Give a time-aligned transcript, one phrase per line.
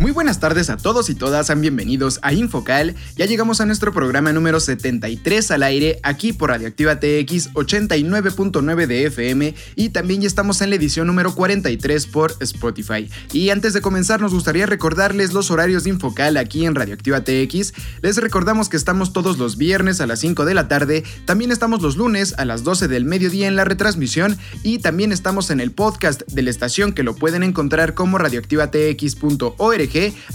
[0.00, 2.96] Muy buenas tardes a todos y todas, sean bienvenidos a Infocal.
[3.14, 9.06] Ya llegamos a nuestro programa número 73 al aire, aquí por Radioactiva TX 89.9 de
[9.06, 13.08] FM y también ya estamos en la edición número 43 por Spotify.
[13.32, 17.72] Y antes de comenzar nos gustaría recordarles los horarios de Infocal aquí en Radioactiva TX.
[18.02, 21.82] Les recordamos que estamos todos los viernes a las 5 de la tarde, también estamos
[21.82, 25.70] los lunes a las 12 del mediodía en la retransmisión y también estamos en el
[25.70, 29.83] podcast de la estación que lo pueden encontrar como radioactivatx.org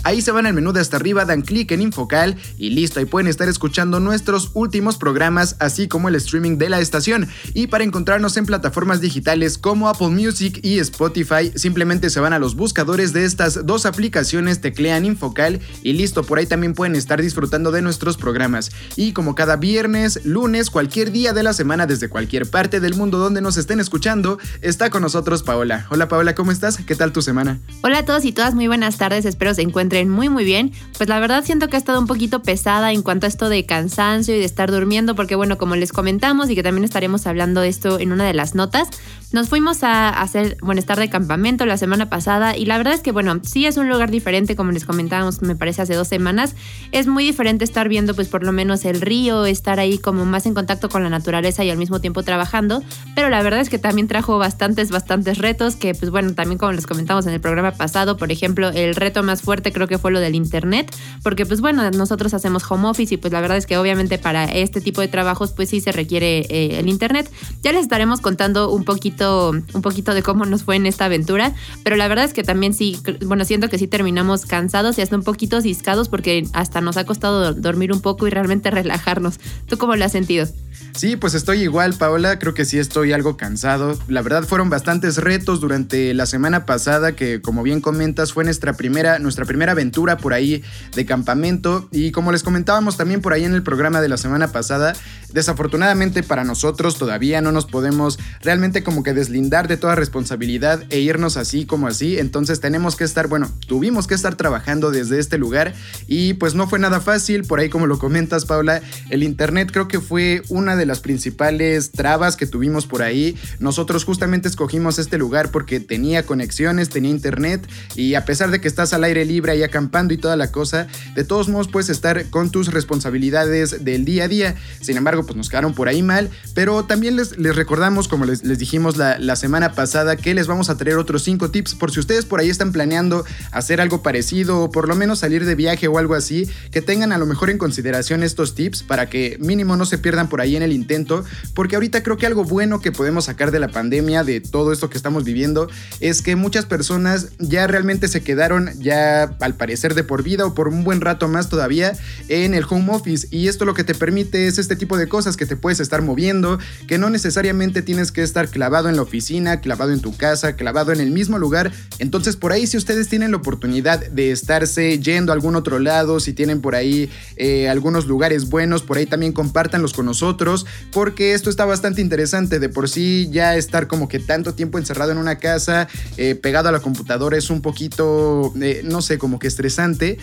[0.03, 3.05] Ahí se van al menú de hasta arriba, dan clic en Infocal y listo, ahí
[3.05, 7.27] pueden estar escuchando nuestros últimos programas, así como el streaming de la estación.
[7.53, 12.39] Y para encontrarnos en plataformas digitales como Apple Music y Spotify, simplemente se van a
[12.39, 17.21] los buscadores de estas dos aplicaciones, teclean Infocal y listo, por ahí también pueden estar
[17.21, 18.71] disfrutando de nuestros programas.
[18.95, 23.17] Y como cada viernes, lunes, cualquier día de la semana desde cualquier parte del mundo
[23.17, 25.87] donde nos estén escuchando, está con nosotros Paola.
[25.89, 26.77] Hola Paola, ¿cómo estás?
[26.77, 27.59] ¿Qué tal tu semana?
[27.81, 30.73] Hola a todos y todas, muy buenas tardes espero se encuentren muy muy bien.
[30.97, 33.65] Pues la verdad siento que ha estado un poquito pesada en cuanto a esto de
[33.65, 37.61] cansancio y de estar durmiendo, porque bueno, como les comentamos y que también estaremos hablando
[37.61, 38.89] de esto en una de las notas,
[39.31, 43.01] nos fuimos a hacer, bueno, estar de campamento la semana pasada y la verdad es
[43.01, 46.55] que, bueno, sí es un lugar diferente, como les comentábamos, me parece, hace dos semanas.
[46.91, 50.47] Es muy diferente estar viendo, pues, por lo menos el río, estar ahí como más
[50.47, 52.81] en contacto con la naturaleza y al mismo tiempo trabajando.
[53.13, 56.71] Pero la verdad es que también trajo bastantes, bastantes retos que, pues, bueno, también como
[56.71, 60.11] les comentamos en el programa pasado, por ejemplo, el reto más fuerte creo que fue
[60.11, 60.91] lo del Internet,
[61.21, 64.45] porque, pues, bueno, nosotros hacemos home office y, pues, la verdad es que obviamente para
[64.45, 67.31] este tipo de trabajos, pues, sí se requiere eh, el Internet.
[67.61, 71.53] Ya les estaremos contando un poquito un poquito de cómo nos fue en esta aventura,
[71.83, 75.15] pero la verdad es que también sí, bueno, siento que sí terminamos cansados y hasta
[75.15, 79.39] un poquito ciscados porque hasta nos ha costado dormir un poco y realmente relajarnos.
[79.67, 80.47] ¿Tú cómo lo has sentido?
[80.95, 82.39] Sí, pues estoy igual, Paola.
[82.39, 83.97] Creo que sí estoy algo cansado.
[84.07, 88.73] La verdad fueron bastantes retos durante la semana pasada, que como bien comentas, fue nuestra
[88.73, 90.63] primera, nuestra primera aventura por ahí
[90.95, 91.87] de campamento.
[91.91, 94.93] Y como les comentábamos también por ahí en el programa de la semana pasada,
[95.33, 100.99] desafortunadamente para nosotros todavía no nos podemos realmente como que deslindar de toda responsabilidad e
[100.99, 102.17] irnos así como así.
[102.17, 105.73] Entonces tenemos que estar, bueno, tuvimos que estar trabajando desde este lugar
[106.07, 107.43] y pues no fue nada fácil.
[107.43, 111.91] Por ahí como lo comentas, Paula, el internet creo que fue una de las principales
[111.91, 113.37] trabas que tuvimos por ahí.
[113.59, 118.67] Nosotros justamente escogimos este lugar porque tenía conexiones, tenía internet y a pesar de que
[118.67, 122.29] estás al aire libre y acampando y toda la cosa, de todos modos puedes estar
[122.29, 124.55] con tus responsabilidades del día a día.
[124.81, 128.43] Sin embargo, pues nos quedaron por ahí mal, pero también les, les recordamos, como les,
[128.43, 131.91] les dijimos la, la, semana pasada, que les vamos a traer otros 5 tips por
[131.91, 135.55] si ustedes por ahí están planeando hacer algo parecido o por lo menos salir de
[135.55, 139.37] viaje o algo así, que tengan a lo mejor en consideración estos tips para que
[139.39, 142.81] mínimo no se pierdan por ahí en el intento, porque ahorita creo que algo bueno
[142.81, 145.69] que podemos sacar de la pandemia, de todo esto que estamos viviendo,
[145.99, 150.53] es que muchas personas ya realmente se quedaron ya al parecer de por vida o
[150.53, 151.93] por un buen rato más todavía
[152.27, 155.35] en el home office y esto lo que te permite es este tipo de cosas
[155.35, 159.59] que te puedes estar moviendo, que no necesariamente tienes que estar clavado en la oficina,
[159.59, 161.71] clavado en tu casa, clavado en el mismo lugar.
[161.99, 166.19] Entonces por ahí si ustedes tienen la oportunidad de estarse yendo a algún otro lado,
[166.19, 171.33] si tienen por ahí eh, algunos lugares buenos, por ahí también compártanlos con nosotros porque
[171.33, 172.59] esto está bastante interesante.
[172.59, 175.87] De por sí ya estar como que tanto tiempo encerrado en una casa,
[176.17, 180.17] eh, pegado a la computadora es un poquito, eh, no sé, como que estresante.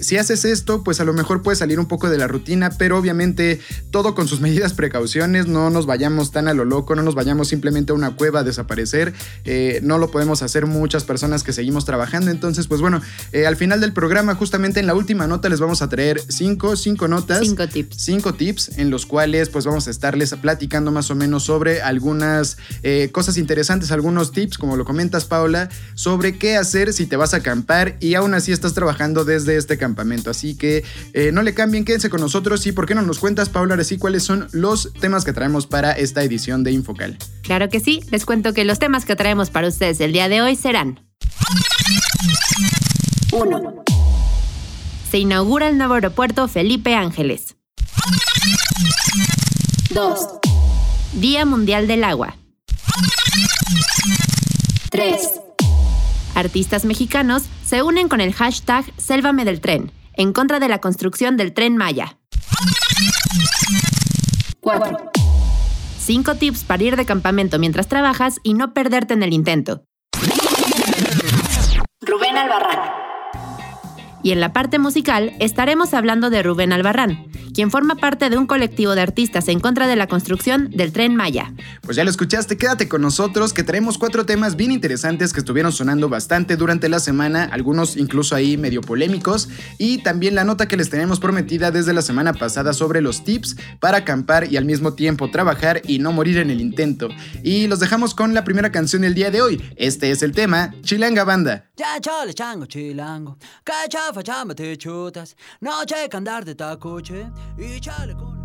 [0.00, 2.98] Si haces esto, pues a lo mejor puedes salir un poco de la rutina, pero
[2.98, 3.60] obviamente
[3.90, 7.48] todo con sus medidas precauciones, no nos vayamos tan a lo loco, no nos vayamos
[7.48, 9.12] simplemente a una cueva a desaparecer,
[9.82, 13.00] no lo podemos hacer muchas personas que seguimos trabajando, entonces pues bueno,
[13.46, 17.08] al final del programa, justamente en la última nota les vamos a traer cinco, cinco
[17.08, 17.40] notas.
[17.40, 17.96] Cinco tips.
[17.96, 22.58] Cinco tips en los cuales pues vamos a estarles platicando más o menos sobre algunas
[22.82, 27.34] eh, cosas interesantes, algunos tips, como lo comentas Paula, sobre qué hacer si te vas
[27.34, 30.30] a acampar y aún así estás trabajando desde este campamento.
[30.30, 33.48] Así que eh, no le cambien, quédense con nosotros y por qué no nos cuentas
[33.48, 37.18] Paula, ahora sí, cuál cuáles son los temas que traemos para esta edición de Infocal.
[37.42, 40.40] Claro que sí, les cuento que los temas que traemos para ustedes el día de
[40.40, 41.00] hoy serán
[43.30, 43.84] 1.
[45.10, 47.56] Se inaugura el nuevo aeropuerto Felipe Ángeles.
[49.90, 50.20] 2.
[51.12, 52.36] Día Mundial del Agua.
[54.90, 55.20] 3.
[56.34, 61.36] Artistas mexicanos se unen con el hashtag Sélvame del tren, en contra de la construcción
[61.36, 62.16] del tren Maya.
[64.66, 65.12] 4.
[66.00, 69.84] 5 tips para ir de campamento mientras trabajas y no perderte en el intento.
[72.00, 73.05] Rubén Albarrán.
[74.26, 78.48] Y en la parte musical estaremos hablando de Rubén Albarrán, quien forma parte de un
[78.48, 81.54] colectivo de artistas en contra de la construcción del tren Maya.
[81.82, 85.70] Pues ya lo escuchaste, quédate con nosotros que tenemos cuatro temas bien interesantes que estuvieron
[85.70, 90.76] sonando bastante durante la semana, algunos incluso ahí medio polémicos, y también la nota que
[90.76, 94.94] les tenemos prometida desde la semana pasada sobre los tips para acampar y al mismo
[94.94, 97.10] tiempo trabajar y no morir en el intento.
[97.44, 99.62] Y los dejamos con la primera canción del día de hoy.
[99.76, 101.70] Este es el tema, Chilanga Banda.
[101.76, 103.36] Ya chale chango chilango,
[104.22, 108.35] chamba te chutas, no che andar de tacoche y chale con...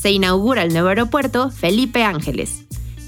[0.00, 2.64] Se inaugura el nuevo aeropuerto Felipe Ángeles.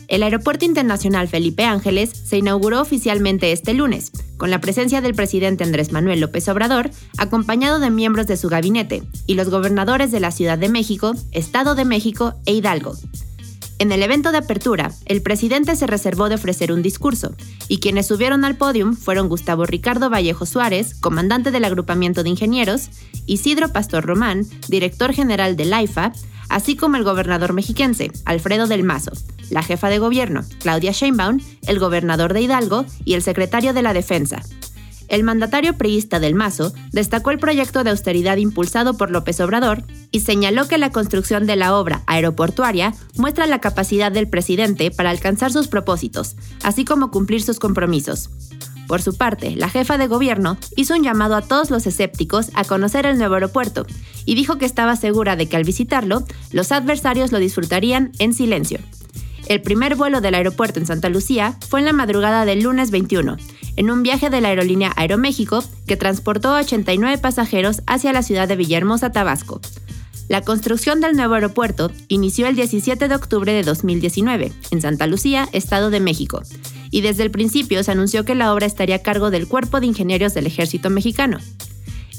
[0.09, 5.65] El Aeropuerto Internacional Felipe Ángeles se inauguró oficialmente este lunes, con la presencia del presidente
[5.65, 10.33] Andrés Manuel López Obrador, acompañado de miembros de su gabinete y los gobernadores de la
[10.33, 12.95] Ciudad de México, Estado de México e Hidalgo.
[13.79, 17.35] En el evento de apertura, el presidente se reservó de ofrecer un discurso,
[17.69, 22.91] y quienes subieron al podium fueron Gustavo Ricardo Vallejo Suárez, comandante del agrupamiento de ingenieros,
[23.25, 26.13] Isidro Pastor Román, director general del AIFA,
[26.49, 29.13] así como el gobernador mexiquense, Alfredo del Mazo,
[29.51, 33.93] la jefa de gobierno, Claudia Sheinbaum, el gobernador de Hidalgo y el secretario de la
[33.93, 34.43] Defensa,
[35.13, 40.21] el mandatario priista del Mazo destacó el proyecto de austeridad impulsado por López Obrador y
[40.21, 45.53] señaló que la construcción de la obra aeroportuaria muestra la capacidad del presidente para alcanzar
[45.53, 48.31] sus propósitos, así como cumplir sus compromisos.
[48.87, 52.65] Por su parte, la jefa de gobierno hizo un llamado a todos los escépticos a
[52.65, 53.87] conocer el nuevo aeropuerto
[54.25, 58.79] y dijo que estaba segura de que al visitarlo, los adversarios lo disfrutarían en silencio.
[59.47, 63.37] El primer vuelo del aeropuerto en Santa Lucía fue en la madrugada del lunes 21
[63.77, 68.49] en un viaje de la aerolínea Aeroméxico que transportó a 89 pasajeros hacia la ciudad
[68.49, 69.61] de Villahermosa, Tabasco.
[70.29, 75.49] La construcción del nuevo aeropuerto inició el 17 de octubre de 2019 en Santa Lucía,
[75.53, 76.43] Estado de México,
[76.93, 79.87] y desde el principio se anunció que la obra estaría a cargo del Cuerpo de
[79.87, 81.39] Ingenieros del Ejército Mexicano.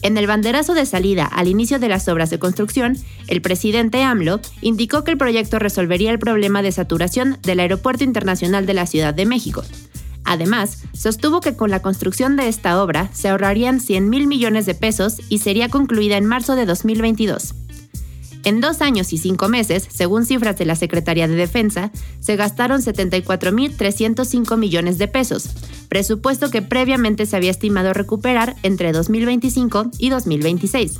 [0.02, 2.98] En el banderazo de salida al inicio de las obras de construcción,
[3.28, 8.66] el presidente AMLO indicó que el proyecto resolvería el problema de saturación del Aeropuerto Internacional
[8.66, 9.64] de la Ciudad de México,
[10.25, 14.75] Además, sostuvo que con la construcción de esta obra se ahorrarían 100 mil millones de
[14.75, 17.54] pesos y sería concluida en marzo de 2022.
[18.44, 22.81] En dos años y cinco meses, según cifras de la Secretaría de Defensa, se gastaron
[22.81, 25.50] 74.305 millones de pesos,
[25.88, 31.00] presupuesto que previamente se había estimado recuperar entre 2025 y 2026.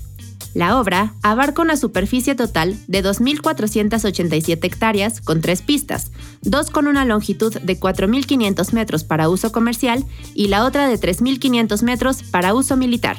[0.54, 7.06] La obra abarca una superficie total de 2.487 hectáreas con tres pistas, dos con una
[7.06, 12.78] longitud de 4.500 metros para uso comercial y la otra de 3.500 metros para uso
[12.78, 13.18] militar.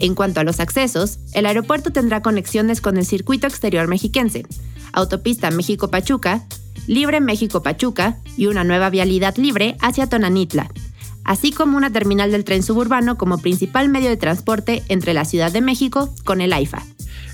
[0.00, 4.46] En cuanto a los accesos, el aeropuerto tendrá conexiones con el circuito exterior mexiquense,
[4.92, 6.42] autopista México-Pachuca,
[6.86, 10.72] Libre México-Pachuca y una nueva vialidad libre hacia Tonanitla,
[11.22, 15.52] así como una terminal del tren suburbano como principal medio de transporte entre la Ciudad
[15.52, 16.82] de México con el AIFA.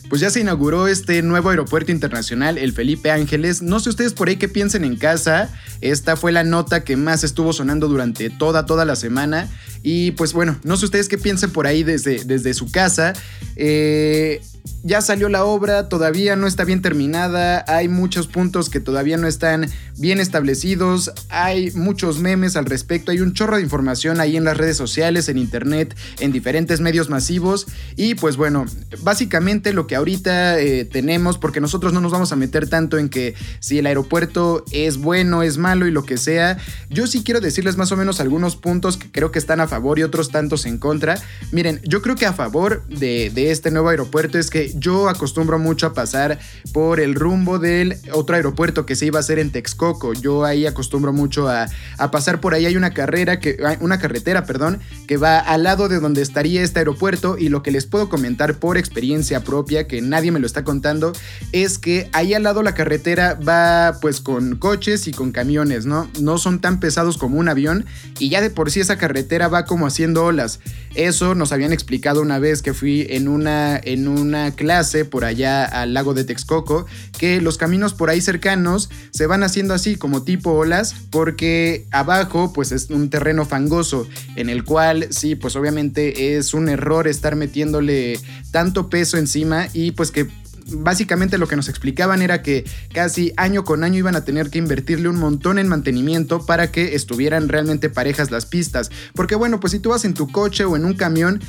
[0.08, 3.60] Pues ya se inauguró este nuevo aeropuerto internacional, el Felipe Ángeles.
[3.60, 5.50] No sé ustedes por ahí qué piensen en casa.
[5.80, 9.48] Esta fue la nota que más estuvo sonando durante toda, toda la semana.
[9.82, 13.14] Y pues bueno, no sé ustedes qué piensen por ahí desde, desde su casa.
[13.56, 14.40] Eh,
[14.82, 19.26] ya salió la obra, todavía no está bien terminada, hay muchos puntos que todavía no
[19.26, 24.44] están bien establecidos, hay muchos memes al respecto, hay un chorro de información ahí en
[24.44, 28.66] las redes sociales, en internet, en diferentes medios masivos y pues bueno,
[29.02, 33.08] básicamente lo que ahorita eh, tenemos, porque nosotros no nos vamos a meter tanto en
[33.08, 36.58] que si el aeropuerto es bueno, es malo y lo que sea,
[36.90, 39.98] yo sí quiero decirles más o menos algunos puntos que creo que están a favor
[39.98, 41.20] y otros tantos en contra.
[41.52, 45.58] Miren, yo creo que a favor de, de este nuevo aeropuerto es que yo acostumbro
[45.58, 46.38] mucho a pasar
[46.72, 50.12] por el rumbo del otro aeropuerto que se iba a hacer en Texcoco.
[50.12, 51.68] Yo ahí acostumbro mucho a,
[52.10, 52.66] pasar por ahí.
[52.66, 56.80] Hay una carrera que, una carretera, perdón, que va al lado de donde estaría este
[56.80, 60.64] aeropuerto y lo que les puedo comentar por experiencia propia, que nadie me lo está
[60.64, 61.12] contando,
[61.52, 66.10] es que ahí al lado la carretera va pues con coches y con camiones, ¿no?
[66.20, 67.86] No son tan pesados como un avión
[68.18, 70.60] y ya de por sí esa carretera va como haciendo olas.
[70.94, 75.64] Eso nos habían explicado una vez que fui en una, en una clase por allá
[75.64, 76.86] al lago de Texcoco,
[77.18, 82.52] que los caminos por ahí cercanos se van haciendo así como tipo olas porque abajo
[82.52, 87.36] pues es un terreno fangoso en el cual sí pues obviamente es un error estar
[87.36, 88.18] metiéndole
[88.50, 90.28] tanto peso encima y pues que
[90.68, 94.58] básicamente lo que nos explicaban era que casi año con año iban a tener que
[94.58, 98.90] invertirle un montón en mantenimiento para que estuvieran realmente parejas las pistas.
[99.14, 101.40] Porque bueno, pues si tú vas en tu coche o en un camión,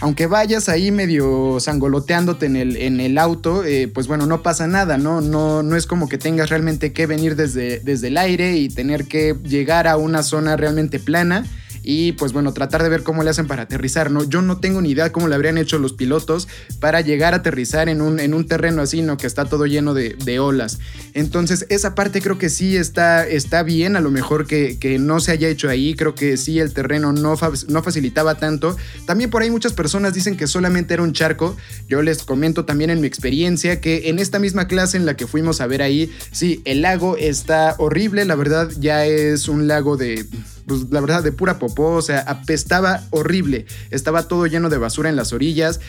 [0.00, 4.66] aunque vayas ahí medio sangoloteándote en el, en el auto, eh, pues bueno, no pasa
[4.66, 5.20] nada, ¿no?
[5.20, 5.62] ¿no?
[5.62, 9.36] No es como que tengas realmente que venir desde, desde el aire y tener que
[9.44, 11.44] llegar a una zona realmente plana
[11.90, 14.22] y pues bueno, tratar de ver cómo le hacen para aterrizar, ¿no?
[14.22, 16.46] Yo no tengo ni idea cómo le habrían hecho los pilotos
[16.78, 19.16] para llegar a aterrizar en un, en un terreno así, ¿no?
[19.16, 20.78] Que está todo lleno de, olas.
[21.14, 25.32] Entonces, esa parte creo que sí está, está bien, a lo mejor que, no se
[25.32, 27.36] haya hecho ahí, creo que sí el terreno no,
[27.68, 28.76] no facilitaba tanto.
[29.06, 31.56] También por ahí muchas personas dicen que solamente era un charco.
[31.88, 35.26] Yo les comento también en mi experiencia que en esta misma clase en la que
[35.26, 39.96] fuimos a ver ahí, sí, el lago está horrible, la verdad ya es un lago
[39.96, 40.24] de
[40.66, 45.08] pues la verdad, de pura popó, o sea, apestaba horrible, estaba todo lleno de basura
[45.08, 45.80] en las orillas.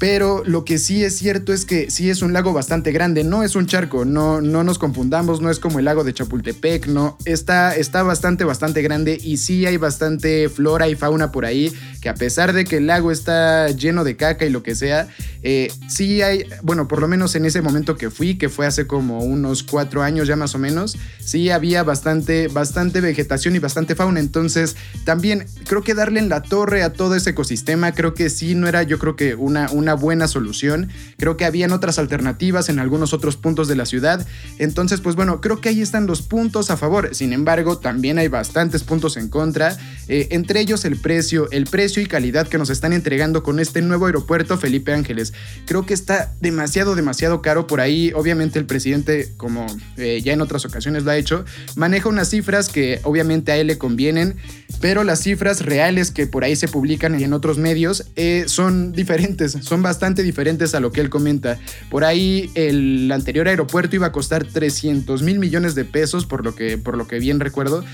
[0.00, 3.42] Pero lo que sí es cierto es que sí es un lago bastante grande, no
[3.42, 7.18] es un charco, no, no nos confundamos, no es como el lago de Chapultepec, no,
[7.26, 12.08] está, está bastante, bastante grande y sí hay bastante flora y fauna por ahí, que
[12.08, 15.06] a pesar de que el lago está lleno de caca y lo que sea,
[15.42, 18.86] eh, sí hay, bueno, por lo menos en ese momento que fui, que fue hace
[18.86, 23.94] como unos cuatro años ya más o menos, sí había bastante, bastante vegetación y bastante
[23.94, 28.30] fauna, entonces también creo que darle en la torre a todo ese ecosistema, creo que
[28.30, 30.88] sí no era yo creo que una, una buena solución.
[31.16, 34.26] Creo que habían otras alternativas en algunos otros puntos de la ciudad.
[34.58, 37.14] Entonces, pues bueno, creo que ahí están los puntos a favor.
[37.14, 39.76] Sin embargo, también hay bastantes puntos en contra.
[40.08, 43.82] Eh, entre ellos el precio, el precio y calidad que nos están entregando con este
[43.82, 45.32] nuevo aeropuerto Felipe Ángeles.
[45.66, 48.12] Creo que está demasiado, demasiado caro por ahí.
[48.14, 49.66] Obviamente el presidente, como
[49.96, 51.44] eh, ya en otras ocasiones lo ha hecho,
[51.76, 54.36] maneja unas cifras que obviamente a él le convienen,
[54.80, 58.92] pero las cifras reales que por ahí se publican y en otros medios eh, son
[59.00, 61.58] diferentes, son bastante diferentes a lo que él comenta.
[61.90, 66.54] Por ahí el anterior aeropuerto iba a costar 300 mil millones de pesos, por lo,
[66.54, 67.84] que, por lo que bien recuerdo.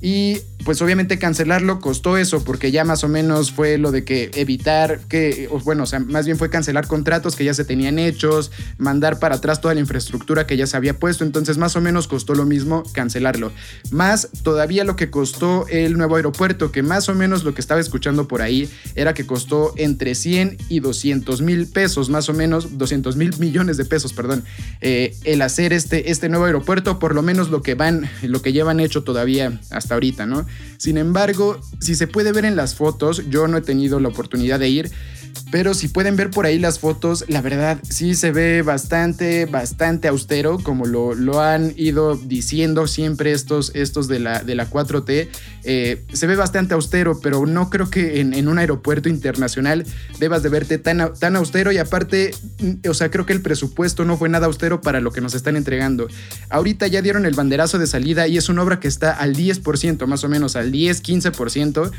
[0.00, 4.30] Y pues obviamente cancelarlo costó eso, porque ya más o menos fue lo de que
[4.34, 8.50] evitar que, bueno, o sea, más bien fue cancelar contratos que ya se tenían hechos,
[8.78, 11.24] mandar para atrás toda la infraestructura que ya se había puesto.
[11.24, 13.52] Entonces más o menos costó lo mismo cancelarlo.
[13.90, 17.80] Más todavía lo que costó el nuevo aeropuerto, que más o menos lo que estaba
[17.80, 22.78] escuchando por ahí era que costó entre 100 y 200 mil pesos, más o menos,
[22.78, 24.44] 200 mil millones de pesos, perdón,
[24.80, 28.52] eh, el hacer este, este nuevo aeropuerto, por lo menos lo que van, lo que
[28.52, 30.46] llevan hecho todavía hasta ahorita, ¿no?
[30.78, 34.60] Sin embargo, si se puede ver en las fotos, yo no he tenido la oportunidad
[34.60, 34.90] de ir,
[35.50, 40.08] pero si pueden ver por ahí las fotos, la verdad sí se ve bastante, bastante
[40.08, 45.28] austero, como lo, lo han ido diciendo siempre estos, estos de, la, de la 4T.
[45.64, 49.86] Eh, se ve bastante austero, pero no creo que en, un aeropuerto internacional
[50.18, 52.32] debas de verte tan, tan austero y aparte,
[52.88, 55.56] o sea, creo que el presupuesto no fue nada austero para lo que nos están
[55.56, 56.08] entregando.
[56.50, 60.06] Ahorita ya dieron el banderazo de salida y es una obra que está al 10%,
[60.06, 61.92] más o menos al 10-15%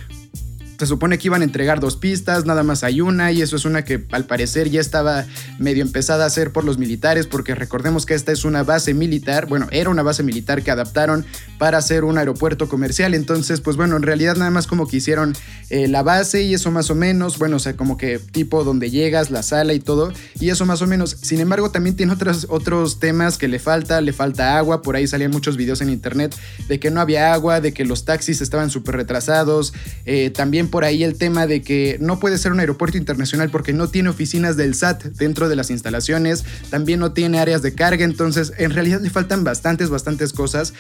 [0.78, 3.66] se supone que iban a entregar dos pistas, nada más hay una, y eso es
[3.66, 5.26] una que al parecer ya estaba
[5.60, 9.48] medio empezada a hacer por los militares, porque recordemos que esta es una base militar,
[9.48, 11.26] bueno, era una base militar que adaptaron
[11.58, 15.36] para hacer un aeropuerto comercial, entonces, pues bueno, en realidad nada más como que hicieron
[15.70, 18.92] eh, la base y eso más o menos, bueno, o sea, como que tipo donde
[18.92, 21.18] llegas, la sala y todo, y eso más o menos.
[21.22, 25.08] Sin embargo, también tiene otros, otros temas que le falta, le falta agua, por ahí
[25.08, 26.36] salían muchos videos en internet
[26.68, 29.74] de que no había agua, de que los taxis estaban súper retrasados,
[30.06, 33.74] eh, también por ahí el tema de que no puede ser un aeropuerto internacional porque
[33.74, 38.04] no tiene oficinas del SAT dentro de las instalaciones, también no tiene áreas de carga,
[38.06, 40.74] entonces en realidad le faltan bastantes, bastantes cosas.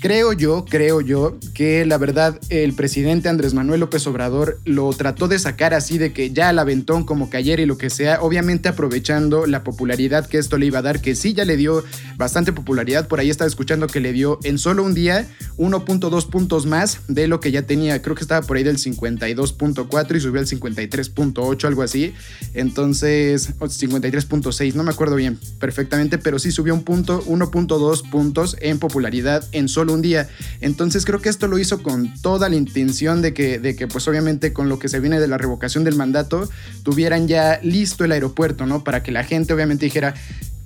[0.00, 5.28] Creo yo, creo yo, que la verdad el presidente Andrés Manuel López Obrador lo trató
[5.28, 8.68] de sacar así de que ya al aventón como cayera y lo que sea, obviamente
[8.68, 11.82] aprovechando la popularidad que esto le iba a dar, que sí ya le dio
[12.16, 15.26] bastante popularidad, por ahí estaba escuchando que le dio en solo un día
[15.56, 20.16] 1.2 puntos más de lo que ya tenía, creo que estaba por ahí del 52.4
[20.16, 22.12] y subió al 53.8, algo así,
[22.52, 28.78] entonces 53.6, no me acuerdo bien perfectamente, pero sí subió un punto, 1.2 puntos en
[28.78, 30.28] popularidad en solo un día.
[30.60, 34.08] Entonces creo que esto lo hizo con toda la intención de que, de que pues
[34.08, 36.48] obviamente con lo que se viene de la revocación del mandato,
[36.82, 38.84] tuvieran ya listo el aeropuerto, ¿no?
[38.84, 40.14] Para que la gente obviamente dijera,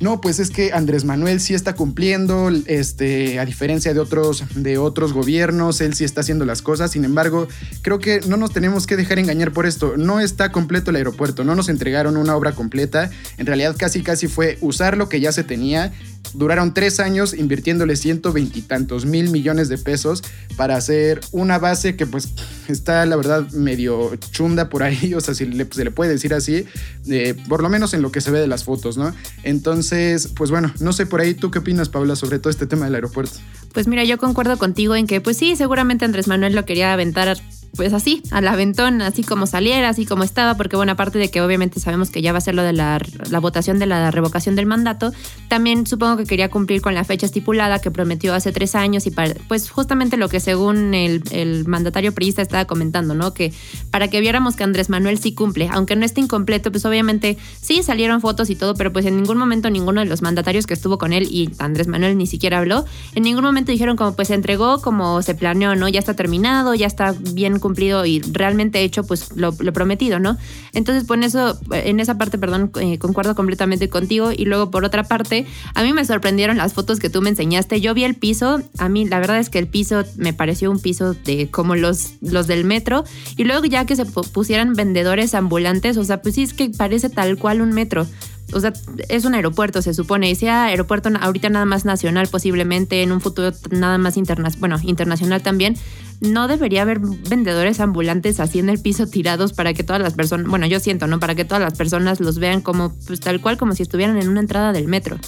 [0.00, 4.78] no, pues es que Andrés Manuel sí está cumpliendo, este, a diferencia de otros, de
[4.78, 6.92] otros gobiernos, él sí está haciendo las cosas.
[6.92, 7.48] Sin embargo,
[7.82, 9.96] creo que no nos tenemos que dejar engañar por esto.
[9.96, 13.10] No está completo el aeropuerto, no nos entregaron una obra completa.
[13.38, 15.92] En realidad, casi casi fue usar lo que ya se tenía
[16.34, 20.22] Duraron tres años invirtiéndole ciento veintitantos mil millones de pesos
[20.56, 22.28] para hacer una base que pues
[22.68, 26.64] está la verdad medio chunda por ahí, o sea, si se le puede decir así,
[27.08, 29.14] eh, por lo menos en lo que se ve de las fotos, ¿no?
[29.42, 32.86] Entonces, pues bueno, no sé por ahí, ¿tú qué opinas, Paula, sobre todo este tema
[32.86, 33.38] del aeropuerto?
[33.72, 37.38] Pues mira, yo concuerdo contigo en que pues sí, seguramente Andrés Manuel lo quería aventar
[37.76, 41.40] pues así, al aventón, así como saliera, así como estaba, porque bueno, aparte de que
[41.40, 43.00] obviamente sabemos que ya va a ser lo de la,
[43.40, 45.12] votación de la revocación del mandato,
[45.48, 49.12] también supongo que quería cumplir con la fecha estipulada que prometió hace tres años y
[49.48, 53.34] pues justamente lo que según el, el mandatario priista estaba comentando, ¿no?
[53.34, 53.52] Que
[53.90, 57.82] para que viéramos que Andrés Manuel sí cumple, aunque no esté incompleto, pues obviamente sí
[57.82, 60.98] salieron fotos y todo, pero pues en ningún momento ninguno de los mandatarios que estuvo
[60.98, 62.84] con él y Andrés Manuel ni siquiera habló,
[63.14, 65.88] en ningún momento dijeron como pues se entregó como se planeó, ¿no?
[65.88, 67.58] Ya está terminado, ya está bien
[68.04, 70.36] y realmente hecho pues lo, prometido, ¿no?
[70.72, 74.30] Entonces, pues en eso, en esa parte, perdón, eh, concuerdo completamente contigo.
[74.32, 77.80] Y luego, por otra parte, a mí me sorprendieron las fotos que tú me enseñaste.
[77.80, 80.80] Yo vi el piso, a mí la verdad es que el piso me pareció un
[80.80, 83.04] piso de como los, los del metro.
[83.36, 87.10] Y luego ya que se pusieran vendedores ambulantes, o sea, pues sí es que parece
[87.10, 88.06] tal cual un metro
[88.52, 88.72] o sea,
[89.08, 93.20] es un aeropuerto, se supone, y sea aeropuerto ahorita nada más nacional posiblemente, en un
[93.20, 95.76] futuro nada más internacional, bueno, internacional también,
[96.20, 100.48] no debería haber vendedores ambulantes así en el piso tirados para que todas las personas,
[100.48, 101.20] bueno, yo siento, ¿no?
[101.20, 104.28] Para que todas las personas los vean como, pues tal cual, como si estuvieran en
[104.28, 105.18] una entrada del metro.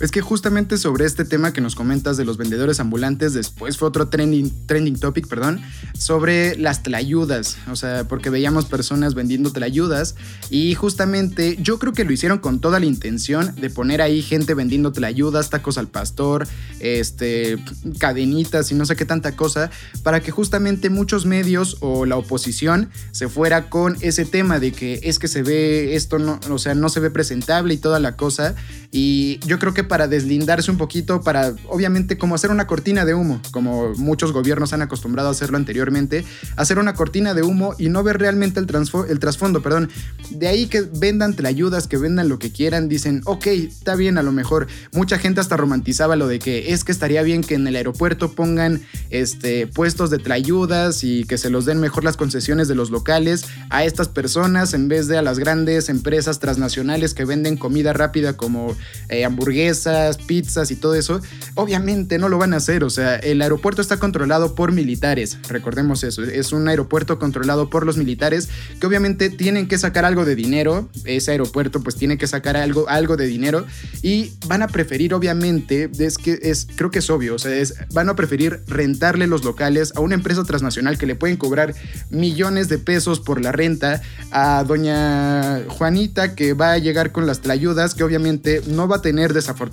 [0.00, 3.88] Es que justamente sobre este tema que nos comentas de los vendedores ambulantes, después fue
[3.88, 5.60] otro trending, trending topic, perdón,
[5.92, 7.56] sobre las tlayudas.
[7.68, 10.14] O sea, porque veíamos personas vendiendo tlayudas
[10.50, 14.54] y justamente yo creo que lo hicieron con toda la intención de poner ahí gente
[14.54, 16.46] vendiendo tlayudas, tacos al pastor,
[16.78, 17.58] este,
[17.98, 19.68] cadenitas y no sé qué tanta cosa,
[20.04, 25.00] para que justamente muchos medios o la oposición se fuera con ese tema de que
[25.02, 28.16] es que se ve esto, no, o sea, no se ve presentable y toda la
[28.16, 28.54] cosa.
[28.90, 33.14] Y yo creo que para deslindarse un poquito, para obviamente como hacer una cortina de
[33.14, 36.24] humo, como muchos gobiernos han acostumbrado a hacerlo anteriormente,
[36.56, 38.66] hacer una cortina de humo y no ver realmente el,
[39.08, 39.90] el trasfondo, perdón.
[40.30, 44.22] De ahí que vendan tlayudas, que vendan lo que quieran, dicen, ok, está bien, a
[44.22, 47.66] lo mejor mucha gente hasta romantizaba lo de que es que estaría bien que en
[47.66, 52.68] el aeropuerto pongan este, puestos de tlayudas y que se los den mejor las concesiones
[52.68, 57.24] de los locales a estas personas en vez de a las grandes empresas transnacionales que
[57.24, 58.76] venden comida rápida como
[59.08, 59.77] eh, hamburguesas,
[60.26, 61.20] pizzas y todo eso,
[61.54, 62.84] obviamente no lo van a hacer.
[62.84, 66.22] O sea, el aeropuerto está controlado por militares, recordemos eso.
[66.22, 68.48] Es un aeropuerto controlado por los militares
[68.80, 70.88] que obviamente tienen que sacar algo de dinero.
[71.04, 73.66] Ese aeropuerto pues tiene que sacar algo, algo de dinero
[74.02, 77.52] y van a preferir obviamente, es que es, creo que es obvio, o sea,
[77.92, 81.74] van a preferir rentarle los locales a una empresa transnacional que le pueden cobrar
[82.10, 87.40] millones de pesos por la renta a doña Juanita que va a llegar con las
[87.40, 89.67] tlayudas que obviamente no va a tener desafortunadamente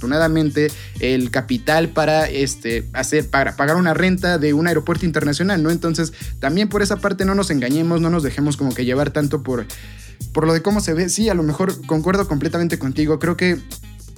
[0.99, 5.71] el capital para este, hacer, para pagar una renta de un aeropuerto internacional, ¿no?
[5.71, 9.43] Entonces, también por esa parte no nos engañemos, no nos dejemos como que llevar tanto
[9.43, 9.65] por,
[10.33, 11.09] por lo de cómo se ve.
[11.09, 13.19] Sí, a lo mejor concuerdo completamente contigo.
[13.19, 13.59] Creo que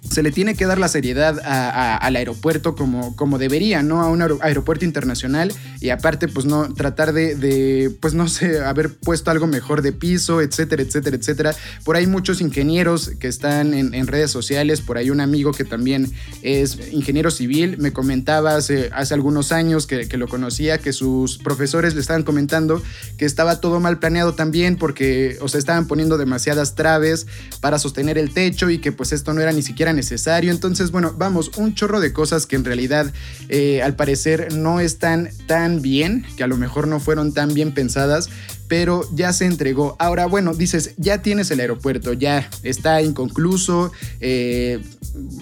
[0.09, 4.01] se le tiene que dar la seriedad al aeropuerto como, como debería, ¿no?
[4.01, 9.31] A un aeropuerto internacional y aparte, pues no, tratar de, pues no sé, haber puesto
[9.31, 11.55] algo mejor de piso, etcétera, etcétera, etcétera.
[11.83, 16.11] Por ahí muchos ingenieros que están en, redes sociales, por ahí un amigo que también
[16.41, 22.01] es ingeniero civil, me comentaba hace, algunos años que, lo conocía, que sus profesores le
[22.01, 22.81] estaban comentando
[23.17, 27.27] que estaba todo mal planeado también porque, o estaban poniendo demasiadas traves
[27.61, 30.51] para sostener el techo y que pues esto no era ni siquiera necesario.
[30.51, 33.11] Entonces, bueno, vamos, un chorro de cosas que en realidad
[33.49, 37.73] eh, al parecer no están tan bien, que a lo mejor no fueron tan bien
[37.73, 38.29] pensadas,
[38.69, 39.97] pero ya se entregó.
[39.99, 44.81] Ahora, bueno, dices, ya tienes el aeropuerto, ya está inconcluso, eh,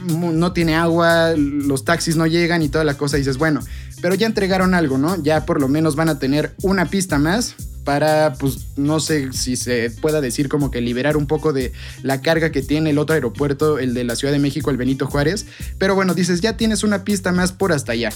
[0.08, 3.18] no tiene agua, los taxis no llegan y toda la cosa.
[3.18, 3.62] dices, bueno,
[4.02, 5.22] pero ya entregaron algo, ¿no?
[5.22, 9.56] Ya por lo menos van a tener una pista más para, pues, no sé si
[9.56, 11.72] se pueda decir como que liberar un poco de
[12.04, 15.08] la carga que tiene el otro aeropuerto, el de la Ciudad de México, el Benito
[15.08, 15.46] Juárez.
[15.78, 18.10] Pero bueno, dices, ya tienes una pista más por hasta allá.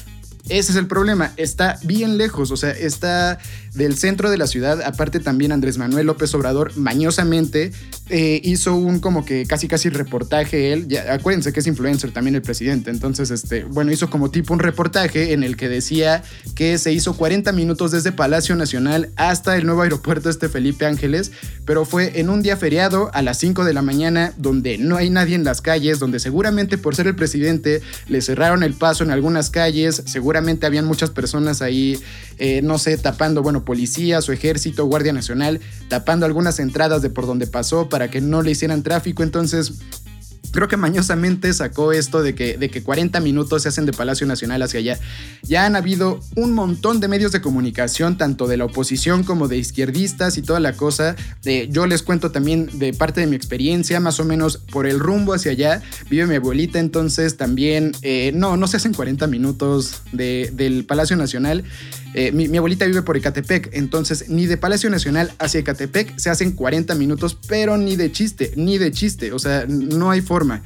[0.47, 3.37] Ese es el problema, está bien lejos, o sea, está
[3.73, 4.81] del centro de la ciudad.
[4.81, 7.71] Aparte también Andrés Manuel López Obrador mañosamente
[8.09, 10.87] eh, hizo un como que casi casi reportaje él.
[11.09, 12.89] Acuérdense que es influencer también el presidente.
[12.89, 16.23] Entonces, este, bueno, hizo como tipo un reportaje en el que decía
[16.55, 21.31] que se hizo 40 minutos desde Palacio Nacional hasta el nuevo aeropuerto este Felipe Ángeles,
[21.65, 25.09] pero fue en un día feriado a las 5 de la mañana donde no hay
[25.11, 29.11] nadie en las calles, donde seguramente por ser el presidente le cerraron el paso en
[29.11, 31.99] algunas calles, seguramente habían muchas personas ahí,
[32.37, 37.25] eh, no sé, tapando, bueno, policía, su ejército, Guardia Nacional, tapando algunas entradas de por
[37.25, 39.23] donde pasó para que no le hicieran tráfico.
[39.23, 39.73] Entonces,
[40.51, 44.27] creo que mañosamente sacó esto de que, de que 40 minutos se hacen de Palacio
[44.27, 44.99] Nacional hacia allá.
[45.43, 49.57] Ya han habido un montón de medios de comunicación, tanto de la oposición como de
[49.57, 51.15] izquierdistas y toda la cosa.
[51.43, 54.99] De, yo les cuento también de parte de mi experiencia, más o menos por el
[54.99, 55.81] rumbo hacia allá.
[56.09, 61.63] Vive mi abuelita, entonces también, eh, no, no se hacen 40 minutos del Palacio Nacional.
[62.13, 66.53] Eh, mi, abuelita vive por Ecatepec, entonces ni de Palacio Nacional hacia Ecatepec se hacen
[66.53, 70.63] 40 minutos, pero ni de chiste, ni de chiste, o sea, no hay forma.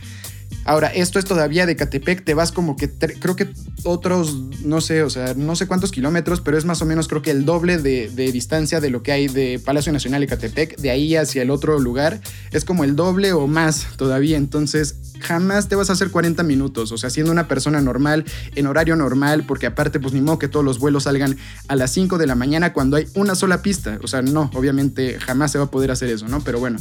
[0.65, 3.49] Ahora, esto es todavía de Catepec, te vas como que creo que
[3.83, 7.21] otros, no sé, o sea, no sé cuántos kilómetros, pero es más o menos creo
[7.21, 10.89] que el doble de, distancia de lo que hay de Palacio Nacional y Catepec, de
[10.89, 14.37] ahí hacia el otro lugar, es como el doble o más todavía.
[14.37, 18.67] Entonces, jamás te vas a hacer 40 minutos, o sea, siendo una persona normal, en
[18.67, 22.17] horario normal, porque aparte, pues ni modo que todos los vuelos salgan a las 5
[22.17, 25.65] de la mañana cuando hay una sola pista, o sea, no, obviamente jamás se va
[25.65, 26.41] a poder hacer eso, ¿no?
[26.41, 26.77] Pero bueno,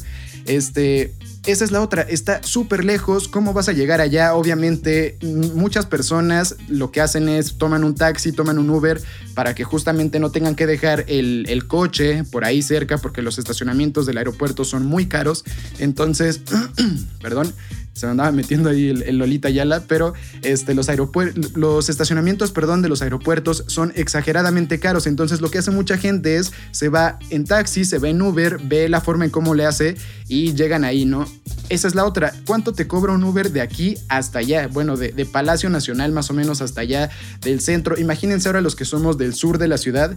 [0.47, 1.15] este,
[1.47, 4.35] esa es la otra, está súper lejos, ¿cómo vas a llegar allá?
[4.35, 5.19] Obviamente,
[5.55, 9.01] muchas personas lo que hacen es toman un taxi, toman un Uber
[9.35, 13.39] para que justamente no tengan que dejar el, el coche por ahí cerca, porque los
[13.39, 15.45] estacionamientos del aeropuerto son muy caros,
[15.79, 16.41] entonces,
[17.23, 17.53] perdón,
[17.95, 20.89] se me andaba metiendo ahí el, Lolita Yala, pero este, los,
[21.55, 25.07] los estacionamientos perdón, de los aeropuertos son exageradamente caros.
[25.07, 28.59] Entonces lo que hace mucha gente es se va en taxi, se va en Uber,
[28.65, 29.97] ve la forma en cómo le hace
[30.29, 31.27] y llegan ahí, ¿no?
[31.69, 32.33] Esa es la otra.
[32.47, 34.69] ¿Cuánto te cobra un Uber de aquí hasta allá?
[34.69, 37.99] Bueno, de, Palacio Nacional más o menos hasta allá, del centro.
[37.99, 40.17] Imagínense ahora los que somos del sur de la ciudad.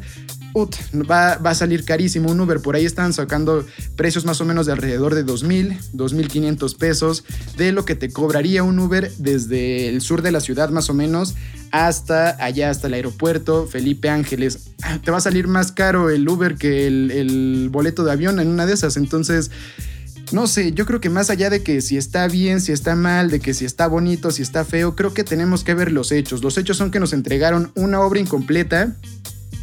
[0.55, 2.61] Ut, va, a salir carísimo un Uber.
[2.61, 3.65] Por ahí están sacando
[3.97, 7.25] precios más o menos de alrededor de 2.000, 2.500 pesos.
[7.57, 10.93] De lo que te cobraría un Uber desde el sur de la ciudad más o
[10.93, 11.35] menos
[11.71, 14.69] hasta allá, hasta el aeropuerto Felipe Ángeles.
[14.81, 18.47] Ah, te va a salir más caro el Uber que el boleto de avión en
[18.47, 18.95] una de esas.
[18.95, 19.51] Entonces,
[20.31, 23.29] no sé, yo creo que más allá de que si está bien, si está mal,
[23.29, 26.41] de que si está bonito, si está feo, creo que tenemos que ver los hechos.
[26.43, 28.95] Los hechos son que nos entregaron una obra incompleta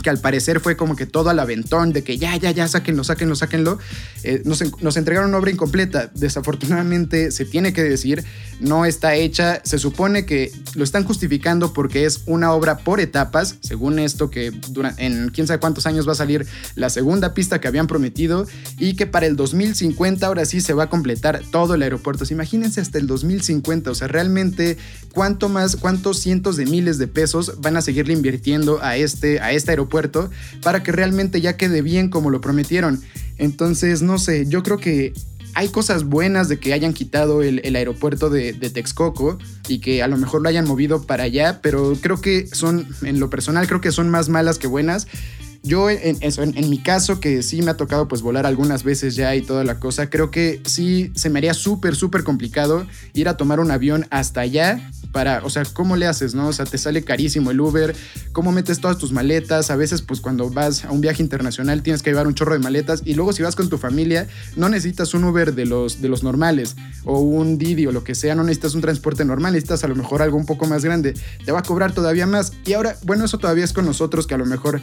[0.02, 3.04] que al parecer fue como que todo al aventón, de que ya, ya, ya, sáquenlo,
[3.04, 3.78] sáquenlo, sáquenlo.
[4.24, 6.10] Eh, nos, nos, entregaron una obra incompleta.
[6.14, 8.24] Desafortunadamente, se tiene que decir,
[8.60, 9.62] no está hecha.
[9.64, 14.52] Se supone que lo están justificando porque es una obra por etapas, según esto, que
[14.98, 18.46] en quién sabe cuántos años va a salir la segunda pista que habían prometido
[18.78, 22.24] y que para el 2050 ahora sí se va a completar todo el aeropuerto.
[22.30, 24.78] imagínense hasta el 2050, o sea, realmente
[25.12, 29.52] cuánto más, cuántos cientos de miles de pesos van a seguirle invirtiendo a este, a
[29.52, 29.91] este aeropuerto
[30.62, 33.00] para que realmente ya quede bien como lo prometieron.
[33.38, 35.12] Entonces, no sé, yo creo que
[35.54, 40.08] hay cosas buenas de que hayan quitado el, aeropuerto de, de, Texcoco y que a
[40.08, 43.80] lo mejor lo hayan movido para allá, pero creo que son, en lo personal, creo
[43.80, 45.06] que son más malas que buenas.
[45.64, 49.36] Yo, en, en, mi caso, que sí me ha tocado pues volar algunas veces ya
[49.36, 53.36] y toda la cosa, creo que sí se me haría súper, súper complicado ir a
[53.36, 56.48] tomar un avión hasta allá para, o sea, ¿cómo le haces, no?
[56.48, 57.94] O sea, te sale carísimo el Uber,
[58.32, 59.70] ¿cómo metes todas tus maletas?
[59.70, 62.58] A veces, pues cuando vas a un viaje internacional tienes que llevar un chorro de
[62.58, 66.08] maletas y luego si vas con tu familia no necesitas un Uber de los, de
[66.08, 69.84] los normales o un Didi o lo que sea, no necesitas un transporte normal, necesitas
[69.84, 72.52] a lo mejor algo un poco más grande, te va a cobrar todavía más.
[72.64, 74.80] Y ahora, bueno, eso todavía es con nosotros que a lo mejor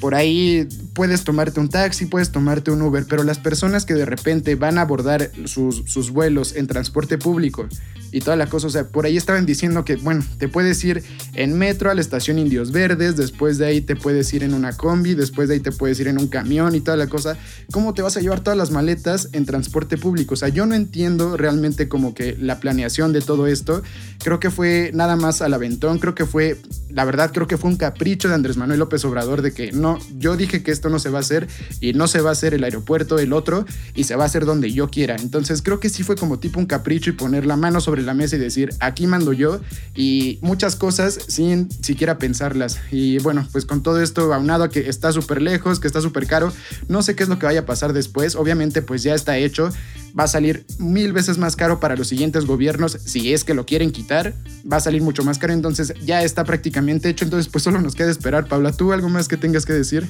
[0.00, 4.04] por ahí puedes tomarte un taxi, puedes tomarte un Uber, pero las personas que de
[4.04, 7.68] repente van a abordar sus, sus vuelos en transporte público
[8.12, 8.66] y toda la cosa.
[8.66, 11.02] O sea, por ahí estaban diciendo que, bueno, te puedes ir
[11.34, 14.76] en metro a la estación Indios Verdes, después de ahí te puedes ir en una
[14.76, 17.36] combi, después de ahí te puedes ir en un camión y toda la cosa.
[17.72, 20.34] ¿Cómo te vas a llevar todas las maletas en transporte público?
[20.34, 23.82] O sea, yo no entiendo realmente como que la planeación de todo esto.
[24.22, 26.56] Creo que fue nada más al aventón, creo que fue,
[26.90, 29.87] la verdad, creo que fue un capricho de Andrés Manuel López Obrador de que no,
[30.18, 31.48] yo dije que esto no se va a hacer
[31.80, 34.44] y no se va a hacer el aeropuerto, el otro, y se va a hacer
[34.44, 35.16] donde yo quiera.
[35.16, 38.14] Entonces creo que sí fue como tipo un capricho y poner la mano sobre la
[38.14, 39.60] mesa y decir, aquí mando yo
[39.94, 42.78] y muchas cosas sin siquiera pensarlas.
[42.90, 46.26] Y bueno, pues con todo esto aunado a que está súper lejos, que está súper
[46.26, 46.52] caro,
[46.88, 48.34] no sé qué es lo que vaya a pasar después.
[48.34, 49.70] Obviamente pues ya está hecho,
[50.18, 53.66] va a salir mil veces más caro para los siguientes gobiernos si es que lo
[53.66, 54.34] quieren quitar,
[54.70, 57.94] va a salir mucho más caro, entonces ya está prácticamente hecho, entonces pues solo nos
[57.94, 58.46] queda esperar.
[58.46, 60.06] Paula, ¿tú algo más que tengas que decir?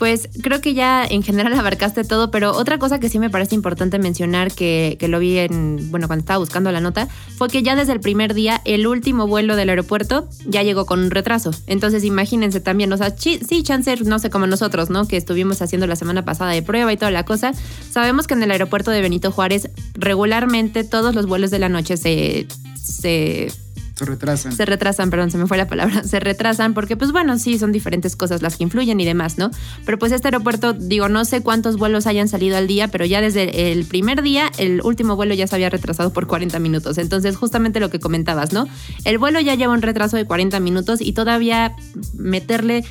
[0.00, 3.54] Pues creo que ya en general abarcaste todo, pero otra cosa que sí me parece
[3.54, 7.76] importante mencionar que, lo vi en, bueno, cuando estaba buscando la nota, fue que ya
[7.76, 11.50] desde el primer día el último vuelo del aeropuerto ya llegó con un retraso.
[11.66, 15.06] Entonces imagínense también, o sea, sí, chance, no sé, como nosotros, ¿no?
[15.06, 17.52] Que estuvimos haciendo la semana pasada de prueba y toda la cosa.
[17.90, 21.98] Sabemos que en el aeropuerto de Benito Juárez regularmente todos los vuelos de la noche
[21.98, 22.46] se...
[22.74, 23.52] se
[24.00, 24.52] se retrasan.
[24.52, 26.02] Se retrasan, perdón, se me fue la palabra.
[26.10, 29.50] Se retrasan porque, pues bueno, sí, son diferentes cosas las que influyen y demás, ¿no?
[29.84, 33.20] Pero pues este aeropuerto, digo, no sé cuántos vuelos hayan salido al día, pero ya
[33.20, 36.96] desde el primer día, el último vuelo ya se había retrasado por 40 minutos.
[36.96, 38.66] Entonces, justamente lo que comentabas, ¿no?
[39.04, 41.76] El vuelo ya lleva un retraso de 40 minutos y todavía
[42.14, 42.84] meterle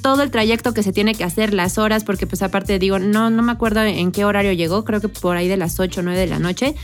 [0.00, 3.30] todo el trayecto que se tiene que hacer, las horas, porque pues aparte digo, no,
[3.30, 6.02] no me acuerdo en qué horario llegó, creo que por ahí de las 8 o
[6.04, 6.74] 9 de la noche.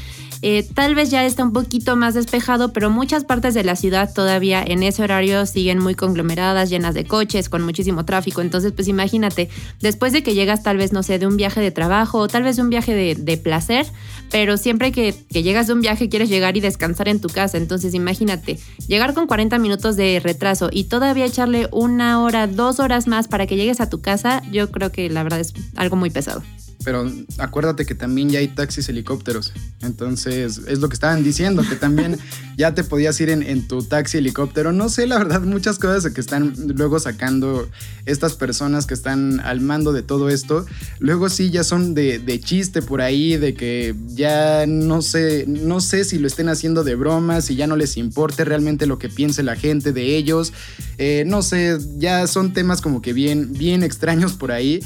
[0.42, 4.12] Eh, tal vez ya está un poquito más despejado, pero muchas partes de la ciudad
[4.12, 8.40] todavía en ese horario siguen muy conglomeradas, llenas de coches, con muchísimo tráfico.
[8.40, 9.48] Entonces, pues imagínate,
[9.80, 12.44] después de que llegas tal vez, no sé, de un viaje de trabajo o tal
[12.44, 13.86] vez de un viaje de, placer,
[14.30, 17.56] pero siempre que, que, llegas de un viaje quieres llegar y descansar en tu casa.
[17.56, 23.06] Entonces, imagínate, llegar con 40 minutos de retraso y todavía echarle una hora, dos horas
[23.06, 26.10] más para que llegues a tu casa, yo creo que la verdad es algo muy
[26.10, 26.42] pesado
[26.84, 29.52] pero acuérdate que también ya hay taxis helicópteros.
[29.82, 32.18] Entonces, es lo que estaban diciendo, que también
[32.56, 34.72] ya te podías ir en, tu taxi helicóptero.
[34.72, 37.68] No sé, la verdad, muchas cosas de que están luego sacando
[38.06, 40.66] estas personas que están al mando de todo esto.
[41.00, 46.04] Luego sí, ya son de, chiste por ahí, de que ya no sé, no sé
[46.04, 49.42] si lo estén haciendo de broma, si ya no les importe realmente lo que piense
[49.42, 50.52] la gente de ellos.
[50.98, 54.80] Eh, no sé, ya son temas como que bien, bien extraños por ahí.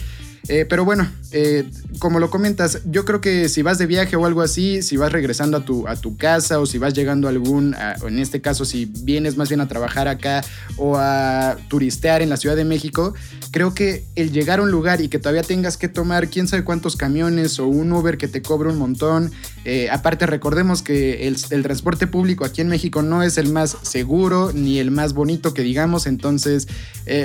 [0.49, 1.65] Eh, pero bueno, eh,
[2.01, 5.13] como lo comentas, yo creo que si vas de viaje o algo así, si vas
[5.13, 7.77] regresando a tu, a tu casa o si vas llegando a algún,
[8.07, 10.43] en este caso si vienes más bien a trabajar acá
[10.77, 13.15] o a turistear en la Ciudad de México,
[13.53, 16.65] creo que el llegar a un lugar y que todavía tengas que tomar quién sabe
[16.65, 19.31] cuántos camiones o un Uber que te cobre un montón,
[19.65, 24.51] eh, aparte recordemos que el, transporte público aquí en México no es el más seguro
[24.53, 26.67] ni el más bonito que digamos, entonces,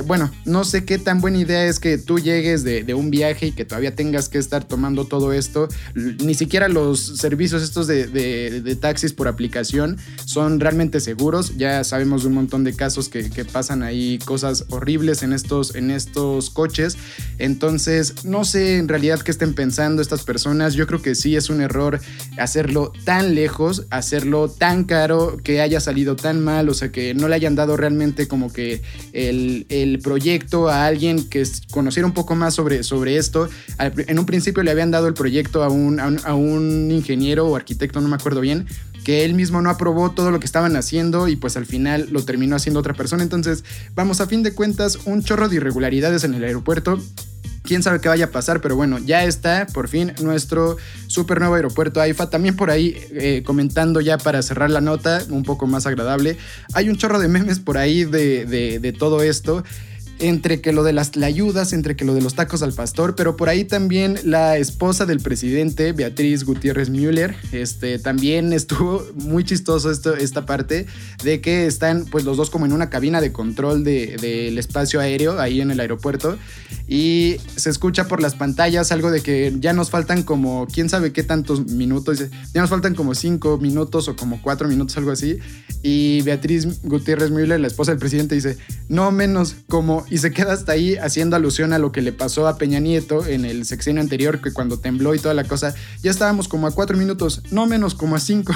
[0.05, 3.51] bueno, no sé qué tan buena idea es que tú llegues de un viaje y
[3.51, 5.67] que todavía tengas que estar tomando todo esto.
[5.95, 11.57] Ni siquiera los servicios estos de, taxis por aplicación son realmente seguros.
[11.57, 15.89] Ya sabemos de un montón de casos que, pasan ahí cosas horribles en estos, en
[15.91, 16.97] estos coches.
[17.37, 20.73] Entonces, no sé en realidad qué estén pensando estas personas.
[20.73, 21.99] Yo creo que sí es un error
[22.37, 27.27] hacerlo tan lejos, hacerlo tan caro, que haya salido tan mal, o sea, que no
[27.27, 28.81] le hayan dado realmente como que
[29.13, 33.47] el, el proyecto a alguien que conociera un poco más sobre, sobre sobre esto.
[33.79, 38.01] En un principio le habían dado el proyecto a un, a un, ingeniero o arquitecto,
[38.01, 38.65] no me acuerdo bien,
[39.03, 42.25] que él mismo no aprobó todo lo que estaban haciendo y pues al final lo
[42.25, 43.21] terminó haciendo otra persona.
[43.21, 46.99] Entonces, vamos, a fin de cuentas, un chorro de irregularidades en el aeropuerto.
[47.61, 51.53] Quién sabe qué vaya a pasar, pero bueno, ya está por fin nuestro super nuevo
[51.53, 52.31] aeropuerto AIFA.
[52.31, 56.37] También por ahí eh, comentando ya para cerrar la nota, un poco más agradable.
[56.73, 59.63] Hay un chorro de memes por ahí de, de, de todo esto
[60.19, 63.37] entre que lo de las ayudas, entre que lo de los tacos al pastor, pero
[63.37, 69.91] por ahí también la esposa del presidente, Beatriz Gutiérrez Müller, este, también estuvo muy chistoso
[69.91, 70.85] esto, esta parte
[71.23, 74.99] de que están pues los dos como en una cabina de control del de, espacio
[74.99, 76.37] aéreo ahí en el aeropuerto
[76.87, 81.11] y se escucha por las pantallas algo de que ya nos faltan como quién sabe
[81.11, 82.19] qué tantos minutos,
[82.53, 85.37] ya nos faltan como cinco minutos o como cuatro minutos, algo así,
[85.83, 88.57] y Beatriz Gutiérrez Müller, la esposa del presidente, dice,
[88.89, 92.47] no menos como y se queda hasta ahí haciendo alusión a lo que le pasó
[92.47, 96.11] a Peña Nieto en el sexenio anterior, que cuando tembló y toda la cosa, ya
[96.11, 98.53] estábamos como a cuatro minutos, no menos como a cinco.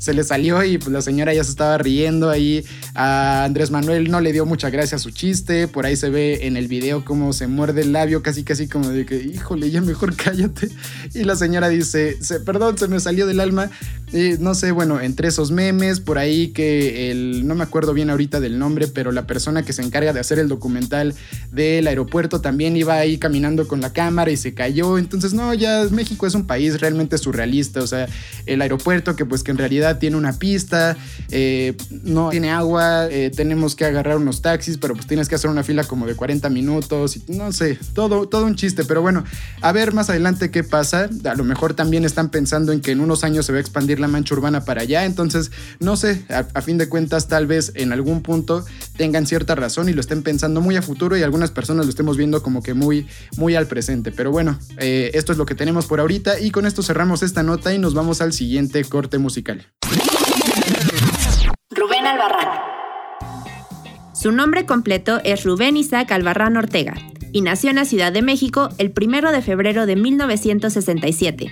[0.00, 2.64] Se le salió y pues la señora ya se estaba riendo ahí.
[2.94, 5.68] A Andrés Manuel no le dio mucha gracia su chiste.
[5.68, 8.88] Por ahí se ve en el video cómo se muerde el labio, casi casi como
[8.88, 10.70] de que, híjole, ya mejor cállate.
[11.14, 13.70] Y la señora dice, perdón, se me salió del alma.
[14.10, 18.08] Y no sé, bueno, entre esos memes, por ahí que el, no me acuerdo bien
[18.08, 21.14] ahorita del nombre, pero la persona que se encarga de hacer el documental
[21.52, 24.96] del aeropuerto también iba ahí caminando con la cámara y se cayó.
[24.96, 27.82] Entonces, no, ya México es un país realmente surrealista.
[27.82, 28.08] O sea,
[28.46, 30.96] el aeropuerto que pues que en realidad tiene una pista,
[31.30, 35.50] eh, no tiene agua, eh, tenemos que agarrar unos taxis, pero pues tienes que hacer
[35.50, 38.84] una fila como de 40 minutos y no sé, todo, todo un chiste.
[38.84, 39.24] Pero bueno,
[39.60, 41.08] a ver más adelante qué pasa.
[41.24, 44.00] A lo mejor también están pensando en que en unos años se va a expandir
[44.00, 45.04] la mancha urbana para allá.
[45.04, 48.64] Entonces, no sé, a, fin de cuentas tal vez en algún punto
[48.96, 52.16] tengan cierta razón y lo estén pensando muy a futuro y algunas personas lo estemos
[52.16, 54.12] viendo como que muy, muy al presente.
[54.12, 57.42] Pero bueno, eh, esto es lo que tenemos por ahorita y con esto cerramos esta
[57.42, 59.66] nota y nos vamos al siguiente corte musical.
[61.70, 62.48] Rubén Albarrán.
[64.12, 66.94] Su nombre completo es Rubén Isaac Albarrán Ortega
[67.32, 71.50] y nació en la Ciudad de México el 1 de febrero de 1967.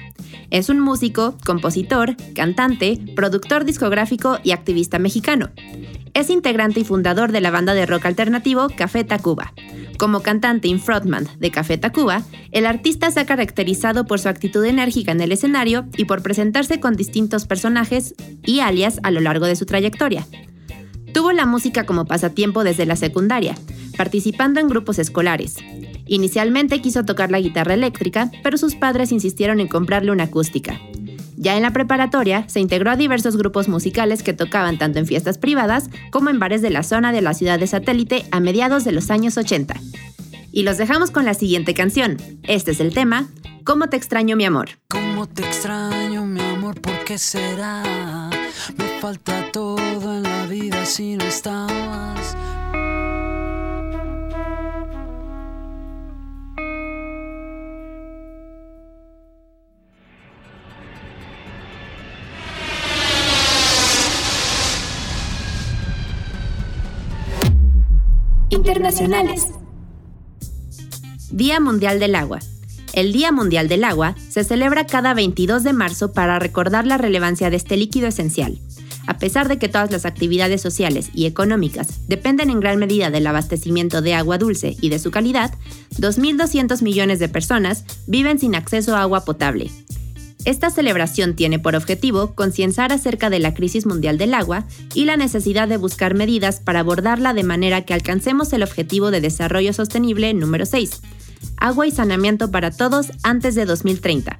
[0.51, 5.51] Es un músico, compositor, cantante, productor discográfico y activista mexicano.
[6.15, 9.53] Es integrante y fundador de la banda de rock alternativo Café Tacuba.
[9.99, 14.65] Como cantante y frontman de Café Tacuba, el artista se ha caracterizado por su actitud
[14.65, 19.47] enérgica en el escenario y por presentarse con distintos personajes y alias a lo largo
[19.47, 20.27] de su trayectoria.
[21.13, 23.57] Tuvo la música como pasatiempo desde la secundaria,
[23.97, 25.57] participando en grupos escolares.
[26.09, 30.81] Inicialmente quiso tocar la guitarra eléctrica, pero sus padres insistieron en comprarle una acústica.
[31.37, 35.39] Ya en la preparatoria, se integró a diversos grupos musicales que tocaban tanto en fiestas
[35.39, 38.93] privadas como en bares de la zona de la ciudad de satélite a mediados de
[38.93, 39.77] los años 80.
[40.51, 42.17] Y los dejamos con la siguiente canción.
[42.43, 43.29] Este es el tema,
[43.69, 44.71] ¿Cómo te extraño mi amor?
[44.89, 46.81] ¿Cómo te extraño mi amor?
[46.81, 48.31] ¿Por qué será?
[48.79, 52.35] Me falta todo en la vida si no estabas.
[68.79, 69.49] Internacionales.
[71.33, 72.39] Día Mundial del Agua.
[72.93, 77.51] El Día Mundial del Agua se celebra cada 22 de marzo para recordar la relevancia
[77.51, 78.61] de este líquido esencial.
[79.09, 83.27] A pesar de que todas las actividades sociales y económicas dependen en gran medida del
[83.27, 85.53] abastecimiento de agua dulce y de su calidad,
[85.97, 89.73] 2.200 millones de personas viven sin acceso a agua potable,
[90.49, 95.19] esta celebración tiene por objetivo concienciar acerca de la crisis mundial del agua y la
[95.19, 100.33] necesidad de buscar medidas para abordarla de manera que alcancemos el objetivo de desarrollo sostenible
[100.33, 101.03] número 6,
[101.59, 104.39] agua y saneamiento para todos antes de 2030.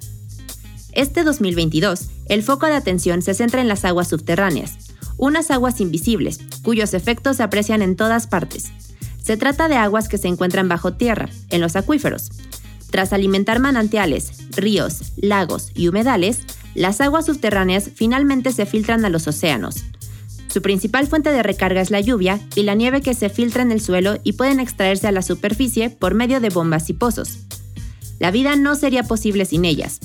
[0.93, 6.39] Este 2022, el foco de atención se centra en las aguas subterráneas, unas aguas invisibles,
[6.63, 8.71] cuyos efectos se aprecian en todas partes.
[9.21, 12.31] Se trata de aguas que se encuentran bajo tierra, en los acuíferos,
[12.89, 16.39] tras alimentar manantiales, ríos, lagos y humedales,
[16.75, 19.83] las aguas subterráneas finalmente se filtran a los océanos.
[20.47, 23.71] Su principal fuente de recarga es la lluvia y la nieve que se filtra en
[23.71, 27.39] el suelo y pueden extraerse a la superficie por medio de bombas y pozos.
[28.19, 29.99] La vida no sería posible sin ellas.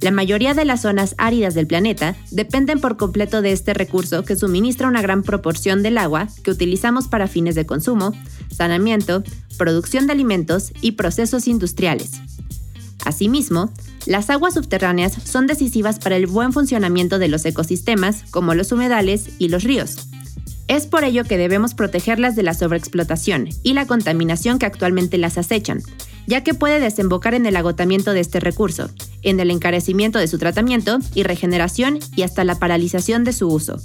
[0.00, 4.36] La mayoría de las zonas áridas del planeta dependen por completo de este recurso que
[4.36, 8.12] suministra una gran proporción del agua que utilizamos para fines de consumo,
[8.54, 9.24] saneamiento,
[9.56, 12.12] producción de alimentos y procesos industriales.
[13.04, 13.72] Asimismo,
[14.06, 19.30] las aguas subterráneas son decisivas para el buen funcionamiento de los ecosistemas, como los humedales
[19.38, 20.08] y los ríos.
[20.68, 25.38] Es por ello que debemos protegerlas de la sobreexplotación y la contaminación que actualmente las
[25.38, 25.82] acechan,
[26.26, 28.90] ya que puede desembocar en el agotamiento de este recurso,
[29.22, 33.80] en el encarecimiento de su tratamiento y regeneración y hasta la paralización de su uso.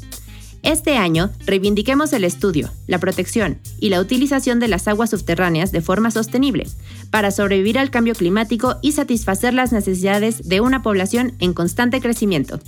[0.63, 5.82] Este año, reivindiquemos el estudio, la protección y la utilización de las aguas subterráneas de
[5.82, 6.65] forma sostenible,
[7.12, 12.62] para sobrevivir al cambio climático y satisfacer las necesidades de una población en constante crecimiento.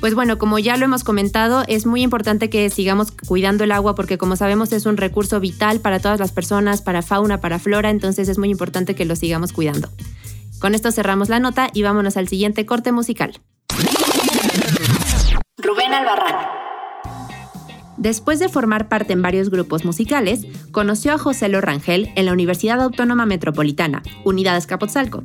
[0.00, 3.94] Pues bueno, como ya lo hemos comentado, es muy importante que sigamos cuidando el agua
[3.94, 7.90] porque como sabemos es un recurso vital para todas las personas, para fauna, para flora,
[7.90, 9.88] entonces es muy importante que lo sigamos cuidando.
[10.58, 13.38] Con esto cerramos la nota y vámonos al siguiente corte musical.
[15.58, 16.61] Rubén Albarrán.
[18.02, 22.80] Después de formar parte en varios grupos musicales, conoció a José Lorangel en la Universidad
[22.80, 25.22] Autónoma Metropolitana, Unidad Escapotzalco,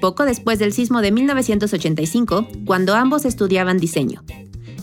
[0.00, 4.24] poco después del sismo de 1985, cuando ambos estudiaban diseño.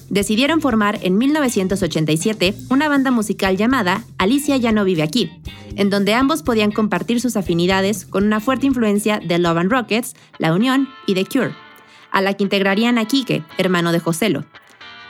[0.09, 5.29] Decidieron formar en 1987 una banda musical llamada Alicia ya no vive aquí,
[5.75, 10.15] en donde ambos podían compartir sus afinidades con una fuerte influencia de Love and Rockets,
[10.37, 11.53] La Unión y The Cure,
[12.09, 14.45] a la que integrarían a Quique, hermano de Joselo,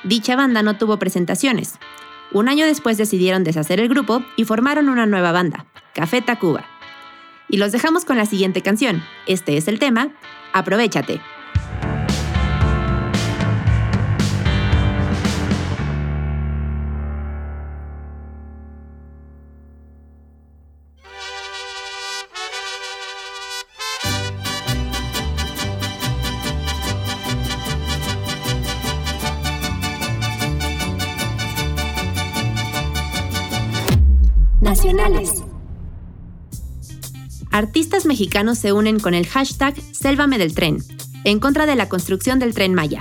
[0.04, 1.76] dicha banda no tuvo presentaciones.
[2.34, 6.66] Un año después decidieron deshacer el grupo y formaron una nueva banda, Café Tacuba.
[7.48, 9.04] Y los dejamos con la siguiente canción.
[9.28, 10.10] Este es el tema,
[10.52, 11.22] Aprovechate.
[37.54, 40.84] Artistas mexicanos se unen con el hashtag Sélvame del tren,
[41.24, 42.98] en contra de la construcción del tren Maya.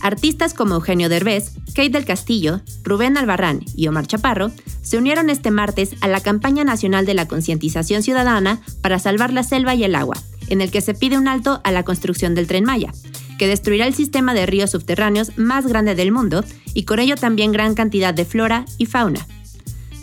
[0.00, 5.50] Artistas como Eugenio Derbez, Kate del Castillo, Rubén Albarrán y Omar Chaparro se unieron este
[5.50, 9.96] martes a la campaña nacional de la concientización ciudadana para salvar la selva y el
[9.96, 10.16] agua,
[10.48, 12.94] en el que se pide un alto a la construcción del tren Maya,
[13.38, 16.42] que destruirá el sistema de ríos subterráneos más grande del mundo
[16.72, 19.26] y con ello también gran cantidad de flora y fauna.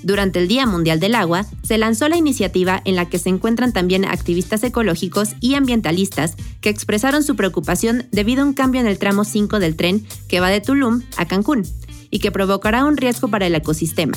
[0.06, 3.74] Durante el Día Mundial del Agua, se lanzó la iniciativa en la que se encuentran
[3.74, 9.00] también activistas ecológicos y ambientalistas que expresaron su preocupación debido a un cambio en el
[9.00, 11.64] tramo 5 del tren que va de Tulum a Cancún
[12.12, 14.16] y que provocará un riesgo para el ecosistema.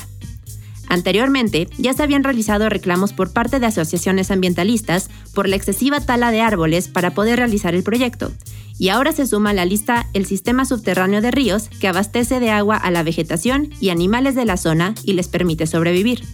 [0.88, 6.30] Anteriormente, ya se habían realizado reclamos por parte de asociaciones ambientalistas por la excesiva tala
[6.30, 8.32] de árboles para poder realizar el proyecto,
[8.78, 12.50] y ahora se suma a la lista el sistema subterráneo de ríos que abastece de
[12.50, 16.24] agua a la vegetación y animales de la zona y les permite sobrevivir.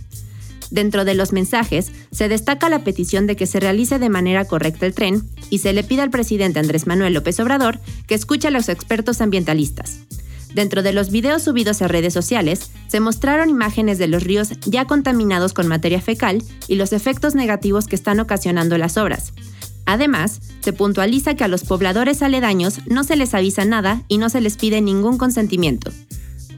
[0.70, 4.86] Dentro de los mensajes, se destaca la petición de que se realice de manera correcta
[4.86, 8.50] el tren y se le pide al presidente Andrés Manuel López Obrador que escuche a
[8.50, 10.03] los expertos ambientalistas.
[10.55, 14.86] Dentro de los videos subidos a redes sociales, se mostraron imágenes de los ríos ya
[14.86, 19.32] contaminados con materia fecal y los efectos negativos que están ocasionando las obras,
[19.86, 24.30] Además, se puntualiza que a los pobladores aledaños no se les avisa nada y no
[24.30, 25.90] se les pide ningún consentimiento.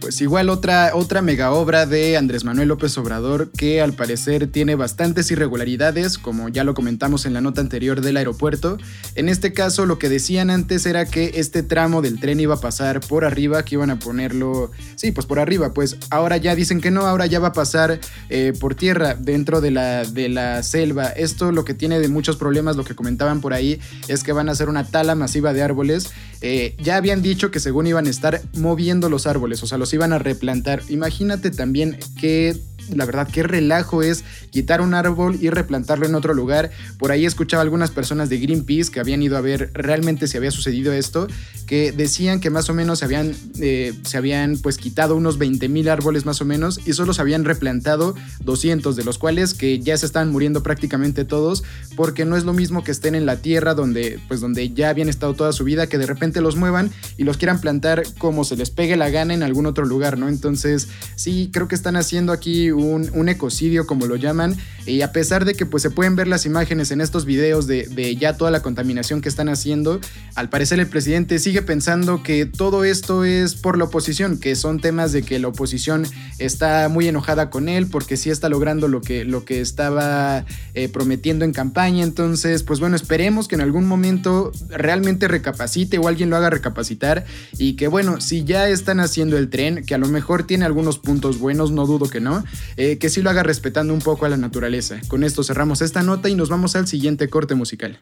[0.01, 4.75] Pues igual otra, otra mega obra de Andrés Manuel López Obrador que al parecer tiene
[4.75, 8.79] bastantes irregularidades, como ya lo comentamos en la nota anterior del aeropuerto.
[9.15, 12.61] En este caso lo que decían antes era que este tramo del tren iba a
[12.61, 16.81] pasar por arriba, que iban a ponerlo, sí, pues por arriba, pues ahora ya dicen
[16.81, 20.63] que no, ahora ya va a pasar eh, por tierra dentro de la, de la
[20.63, 21.07] selva.
[21.07, 24.49] Esto lo que tiene de muchos problemas, lo que comentaban por ahí, es que van
[24.49, 26.11] a hacer una tala masiva de árboles.
[26.41, 29.93] Eh, ya habían dicho que según iban a estar moviendo los árboles, o sea, los
[29.93, 30.83] iban a replantar.
[30.89, 32.57] Imagínate también que
[32.95, 36.71] la verdad, qué relajo es quitar un árbol y replantarlo en otro lugar.
[36.99, 40.51] Por ahí escuchaba algunas personas de Greenpeace que habían ido a ver realmente si había
[40.51, 41.27] sucedido esto,
[41.67, 45.69] que decían que más o menos se habían, eh, se habían pues quitado unos 20
[45.69, 48.15] mil árboles más o menos y solo se habían replantado
[48.45, 51.65] 200, de los cuales que ya se están muriendo prácticamente todos,
[51.97, 55.09] porque no es lo mismo que estén en la tierra donde, pues donde ya habían
[55.09, 58.57] estado toda su vida, que de repente los muevan y los quieran plantar como se
[58.57, 60.29] les pegue la gana en algún otro lugar, ¿no?
[60.29, 64.57] Entonces, sí, creo que están haciendo aquí un, ecocidio, como lo llaman,
[64.87, 68.17] y a pesar de que pues, se pueden ver las imágenes en estos videos de,
[68.19, 70.01] ya toda la contaminación que están haciendo,
[70.35, 74.81] al parecer el presidente sigue pensando que todo esto es por la oposición, que son
[74.81, 76.07] temas de que la oposición
[76.39, 80.89] está muy enojada con él porque sí está logrando lo que, lo que estaba eh,
[80.89, 86.31] prometiendo en campaña, entonces pues bueno, esperemos que en algún momento realmente recapacite o alguien
[86.31, 87.25] lo haga recapacitar
[87.59, 90.99] y que bueno, si ya están haciendo el tren, que a lo mejor tiene algunos
[90.99, 92.45] puntos buenos, no dudo que no,
[92.77, 95.01] eh, que sí lo haga respetando un poco a la naturaleza.
[95.09, 98.01] Con esto cerramos esta nota y nos vamos al siguiente corte musical.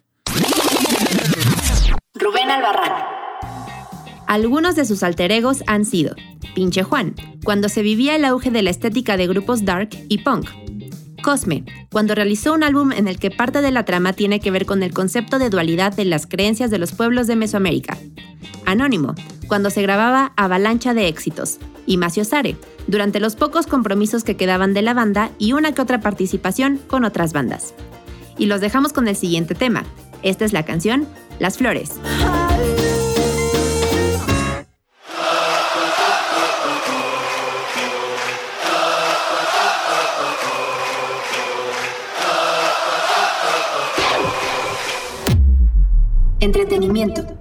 [2.15, 2.93] Rubén Albarrán.
[4.27, 6.17] Algunos de sus alter egos han sido
[6.55, 10.49] Pinche Juan, cuando se vivía el auge de la estética de grupos dark y punk.
[11.23, 14.67] Cosme, cuando realizó un álbum en el que parte de la trama tiene que ver
[14.67, 17.97] con el concepto de dualidad de las creencias de los pueblos de Mesoamérica.
[18.67, 19.15] Anónimo,
[19.47, 22.57] cuando se grababa Avalancha de Éxitos, y Macio Sare,
[22.87, 27.05] durante los pocos compromisos que quedaban de la banda y una que otra participación con
[27.05, 27.75] otras bandas.
[28.39, 29.85] Y los dejamos con el siguiente tema.
[30.23, 31.07] Esta es la canción
[31.39, 32.01] Las Flores.
[46.41, 47.34] Entretenimiento.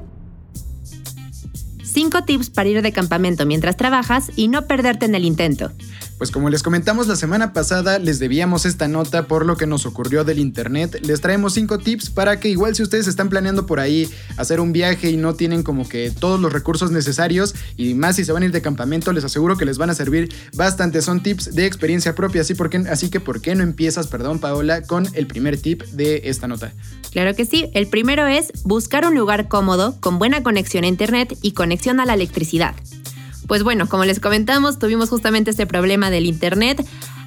[2.03, 5.71] 5 tips para ir de campamento mientras trabajas y no perderte en el intento.
[6.17, 9.85] Pues como les comentamos la semana pasada, les debíamos esta nota por lo que nos
[9.85, 10.99] ocurrió del internet.
[11.01, 14.71] Les traemos 5 tips para que igual si ustedes están planeando por ahí hacer un
[14.71, 18.43] viaje y no tienen como que todos los recursos necesarios y más si se van
[18.43, 21.01] a ir de campamento, les aseguro que les van a servir bastante.
[21.01, 22.55] Son tips de experiencia propia, así,
[22.89, 26.71] así que ¿por qué no empiezas, perdón Paola, con el primer tip de esta nota?
[27.11, 27.69] Claro que sí.
[27.73, 32.05] El primero es buscar un lugar cómodo, con buena conexión a internet y conexión a
[32.05, 32.75] la electricidad.
[33.47, 36.85] Pues bueno, como les comentamos, tuvimos justamente este problema del internet.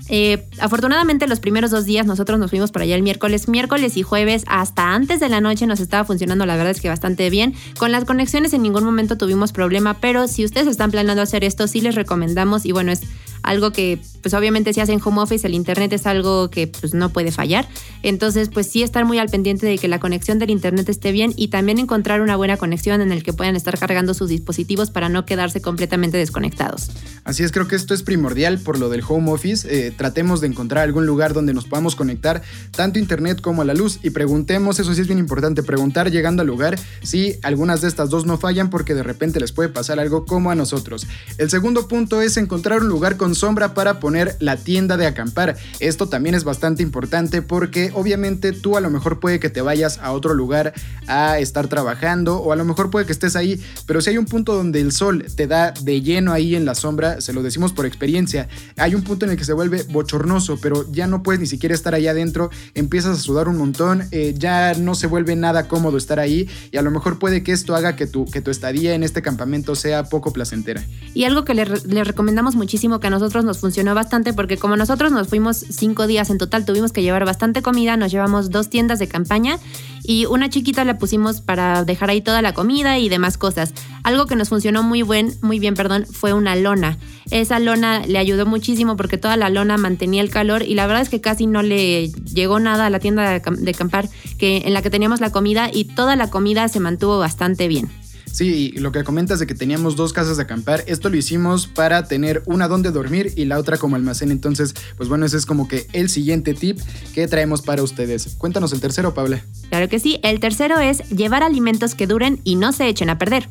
[0.09, 4.03] Eh, afortunadamente los primeros dos días nosotros nos fuimos por allá el miércoles, miércoles y
[4.03, 7.55] jueves hasta antes de la noche nos estaba funcionando la verdad es que bastante bien.
[7.77, 11.67] Con las conexiones en ningún momento tuvimos problema, pero si ustedes están planeando hacer esto
[11.67, 13.01] sí les recomendamos y bueno es
[13.47, 17.11] algo que pues obviamente si hacen home office el internet es algo que pues no
[17.11, 17.67] puede fallar.
[18.03, 21.33] Entonces pues sí estar muy al pendiente de que la conexión del internet esté bien
[21.37, 25.09] y también encontrar una buena conexión en el que puedan estar cargando sus dispositivos para
[25.09, 26.91] no quedarse completamente desconectados.
[27.25, 29.67] Así es, creo que esto es primordial por lo del home office.
[29.71, 32.43] Eh, tratemos de encontrar algún lugar donde nos podamos conectar
[32.73, 36.43] tanto internet como a la luz y preguntemos, eso sí es bien importante, preguntar llegando
[36.43, 40.01] al lugar si algunas de estas dos no fallan porque de repente les puede pasar
[40.01, 41.07] algo como a nosotros.
[41.39, 45.57] El segundo punto es encontrar un lugar con sombra para poner la tienda de acampar.
[45.79, 49.99] Esto también es bastante importante porque obviamente tú a lo mejor puede que te vayas
[49.99, 50.75] a otro lugar
[51.07, 54.27] a estar trabajando o a lo mejor puede que estés ahí, pero si hay un
[54.27, 57.73] punto donde el sol te da de lleno ahí en la sombra, se lo decimos
[57.73, 61.41] por experiencia, hay un punto en el que se vuelve bochornoso, pero ya no puedes
[61.41, 65.37] ni siquiera estar allá adentro, empiezas a sudar un montón, eh, ya no se vuelve
[65.37, 68.41] nada cómodo estar ahí y a lo mejor puede que esto haga que tu, que
[68.41, 70.83] tu estadía en este campamento sea poco placentera.
[71.15, 74.77] Y algo que le, le recomendamos muchísimo que a nosotros nos funcionó bastante porque como
[74.77, 78.71] nosotros nos fuimos cinco días en total, tuvimos que llevar bastante comida, nos llevamos dos
[78.71, 79.59] tiendas de campaña
[80.03, 83.75] y una chiquita la pusimos para dejar ahí toda la comida y demás cosas.
[84.05, 86.99] Algo que nos funcionó muy, buen, muy bien perdón, fue una lona.
[87.31, 91.03] Esa lona le ayudó muchísimo porque toda la lona mantenía el calor y la verdad
[91.03, 94.09] es que casi no le llegó nada a la tienda de, de acampar
[94.39, 97.91] que, en la que teníamos la comida y toda la comida se mantuvo bastante bien.
[98.31, 102.07] Sí, lo que comentas de que teníamos dos casas de acampar, esto lo hicimos para
[102.07, 104.31] tener una donde dormir y la otra como almacén.
[104.31, 106.79] Entonces, pues bueno, ese es como que el siguiente tip
[107.15, 108.35] que traemos para ustedes.
[108.39, 109.43] Cuéntanos el tercero, Paula.
[109.71, 113.19] Claro que sí, el tercero es llevar alimentos que duren y no se echen a
[113.19, 113.49] perder.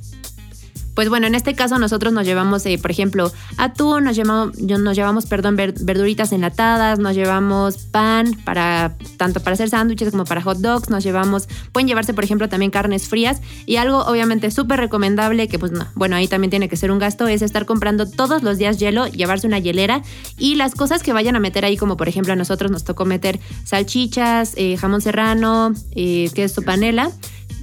[0.96, 4.96] Pues bueno, en este caso nosotros nos llevamos, eh, por ejemplo, atún, nos llevamos, nos
[4.96, 10.60] llevamos, perdón, verduritas enlatadas, nos llevamos pan para tanto para hacer sándwiches como para hot
[10.60, 15.50] dogs, nos llevamos, pueden llevarse, por ejemplo, también carnes frías y algo obviamente súper recomendable
[15.50, 18.42] que pues no, bueno, ahí también tiene que ser un gasto es estar comprando todos
[18.42, 20.02] los días hielo, llevarse una hielera
[20.38, 23.04] y las cosas que vayan a meter ahí, como por ejemplo a nosotros nos tocó
[23.06, 27.12] meter salchichas, eh, jamón serrano, eh, queso panela.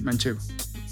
[0.02, 0.38] Manchego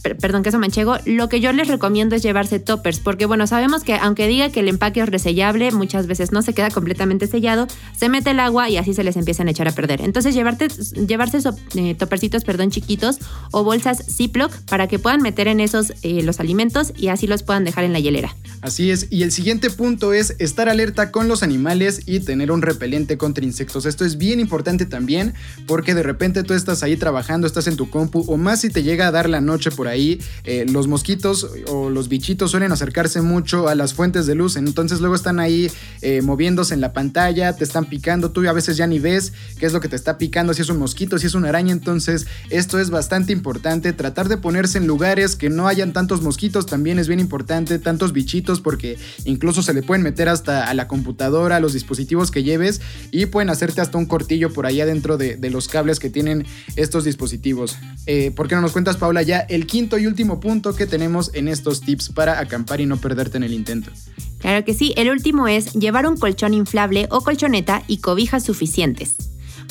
[0.00, 3.94] perdón, queso manchego, lo que yo les recomiendo es llevarse toppers, porque bueno, sabemos que
[3.94, 8.08] aunque diga que el empaque es resellable, muchas veces no se queda completamente sellado, se
[8.08, 10.00] mete el agua y así se les empiezan a echar a perder.
[10.00, 10.68] Entonces, llevarte,
[11.06, 13.18] llevarse esos eh, toppercitos, perdón, chiquitos
[13.50, 17.42] o bolsas Ziploc para que puedan meter en esos eh, los alimentos y así los
[17.42, 18.34] puedan dejar en la hielera.
[18.62, 22.62] Así es, y el siguiente punto es estar alerta con los animales y tener un
[22.62, 23.86] repelente contra insectos.
[23.86, 25.34] Esto es bien importante también
[25.66, 28.82] porque de repente tú estás ahí trabajando, estás en tu compu o más si te
[28.82, 33.20] llega a dar la noche por ahí, eh, los mosquitos o los bichitos suelen acercarse
[33.20, 35.70] mucho a las fuentes de luz, entonces luego están ahí
[36.02, 39.66] eh, moviéndose en la pantalla, te están picando, tú a veces ya ni ves qué
[39.66, 42.26] es lo que te está picando, si es un mosquito, si es una araña, entonces
[42.48, 46.98] esto es bastante importante, tratar de ponerse en lugares que no hayan tantos mosquitos también
[46.98, 51.56] es bien importante, tantos bichitos porque incluso se le pueden meter hasta a la computadora,
[51.56, 52.80] a los dispositivos que lleves
[53.10, 57.04] y pueden hacerte hasta un cortillo por allá dentro de, los cables que tienen estos
[57.04, 57.76] dispositivos.
[58.06, 61.30] Eh, ¿Por qué no nos cuentas, Paula, ya el quinto y último punto que tenemos
[61.32, 63.90] en estos tips para acampar y no perderte en el intento.
[64.38, 69.16] Claro que sí, el último es llevar un colchón inflable o colchoneta y cobijas suficientes.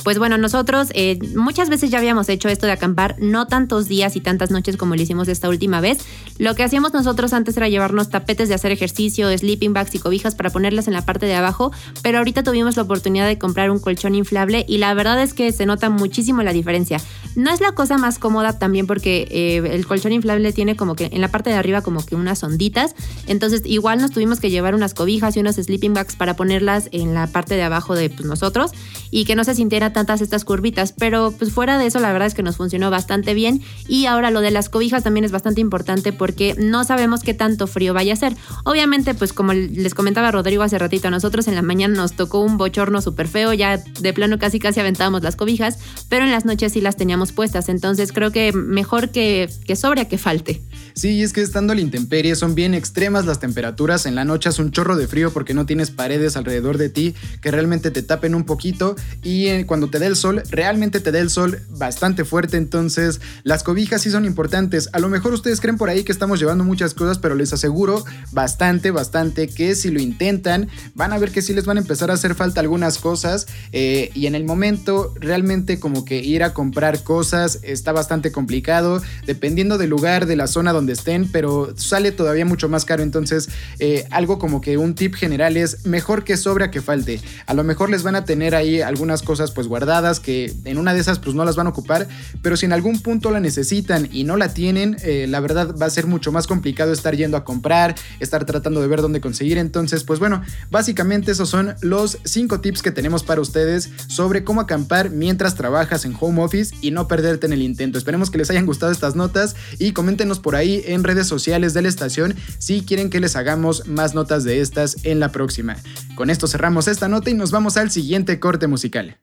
[0.04, 4.16] Pues bueno, nosotros eh, muchas veces ya habíamos hecho esto de acampar, no tantos días
[4.16, 6.00] y tantas noches como lo hicimos esta última vez.
[6.38, 10.36] Lo que hacíamos nosotros antes era llevarnos tapetes de hacer ejercicio, sleeping bags y cobijas
[10.36, 11.72] para ponerlas en la parte de abajo,
[12.02, 15.52] pero ahorita tuvimos la oportunidad de comprar un colchón inflable y la verdad es que
[15.52, 17.02] se nota muchísimo la diferencia.
[17.36, 21.10] No es la cosa más cómoda también porque eh, el colchón inflable tiene como que
[21.12, 22.96] en la parte de arriba como que unas onditas,
[23.28, 27.14] entonces igual nos tuvimos que llevar unas cobijas y unos sleeping bags para ponerlas en
[27.14, 28.72] la parte de abajo de pues, nosotros
[29.12, 29.56] y que no se
[29.94, 33.34] tantas estas curvitas, pero pues fuera de eso la verdad es que nos funcionó bastante
[33.34, 37.34] bien y ahora lo de las cobijas también es bastante importante porque no sabemos qué
[37.34, 38.36] tanto frío vaya a ser.
[38.66, 42.40] Obviamente pues como les comentaba Rodrigo hace ratito, a nosotros en la mañana nos tocó
[42.40, 45.80] un bochorno súper feo, ya de plano casi casi aventábamos las cobijas,
[46.10, 50.02] pero en las noches sí las teníamos puestas, entonces creo que mejor que, que sobre
[50.02, 50.62] a que falte.
[50.94, 54.06] Sí, es que estando la intemperie son bien extremas las temperaturas.
[54.06, 57.16] En la noche es un chorro de frío porque no tienes paredes alrededor de ti
[57.42, 58.96] que realmente te tapen un poquito.
[59.24, 62.58] Y eh, cuando te dé el sol, realmente te dé el sol bastante fuerte.
[62.58, 64.90] Entonces, las cobijas sí son importantes.
[64.94, 68.04] A lo mejor ustedes creen por ahí que estamos llevando muchas cosas, pero les aseguro
[68.32, 72.10] bastante, bastante que si lo intentan, van a ver que sí les van a empezar
[72.10, 73.46] a hacer falta algunas cosas.
[73.72, 79.04] Eh, y en el momento, realmente como que ir a comprar cosas está bastante complicado.
[79.28, 83.04] Dependiendo del lugar, de la zona donde estén, pero sale todavía mucho más caro.
[83.04, 87.22] Entonces, eh, algo como que un tip general es mejor que sobra que falte.
[87.46, 90.94] A lo mejor les van a tener ahí algunas cosas pues guardadas que en una
[90.94, 92.08] de esas pues no las van a ocupar,
[92.42, 95.86] pero si en algún punto la necesitan y no la tienen, eh, la verdad va
[95.86, 99.58] a ser mucho más complicado estar yendo a comprar, estar tratando de ver dónde conseguir.
[99.58, 104.62] Entonces, pues bueno, básicamente esos son los cinco tips que tenemos para ustedes sobre cómo
[104.62, 107.98] acampar mientras trabajas en home office y no perderte en el intento.
[107.98, 111.82] Esperemos que les hayan gustado estas notas y coméntenos por ahí en redes sociales de
[111.82, 115.76] la estación si quieren que les hagamos más notas de estas en la próxima.
[116.16, 119.18] Con esto cerramos esta nota y nos vamos al siguiente corte musical.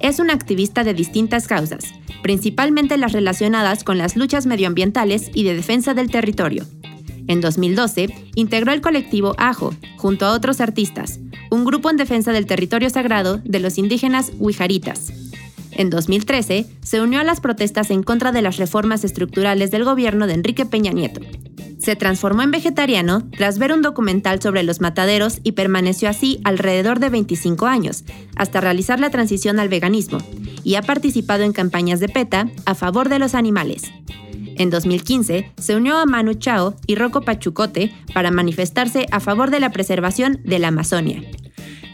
[0.00, 1.92] Es un activista de distintas causas,
[2.22, 6.64] principalmente las relacionadas con las luchas medioambientales y de defensa del territorio.
[7.28, 11.18] En 2012, integró el colectivo AJO, junto a otros artistas,
[11.50, 15.12] un grupo en defensa del territorio sagrado de los indígenas huijaritas.
[15.78, 20.26] En 2013, se unió a las protestas en contra de las reformas estructurales del gobierno
[20.26, 21.20] de Enrique Peña Nieto.
[21.78, 26.98] Se transformó en vegetariano tras ver un documental sobre los mataderos y permaneció así alrededor
[26.98, 28.04] de 25 años,
[28.36, 30.16] hasta realizar la transición al veganismo,
[30.64, 33.82] y ha participado en campañas de PETA a favor de los animales.
[34.56, 39.60] En 2015, se unió a Manu Chao y Rocco Pachucote para manifestarse a favor de
[39.60, 41.20] la preservación de la Amazonia.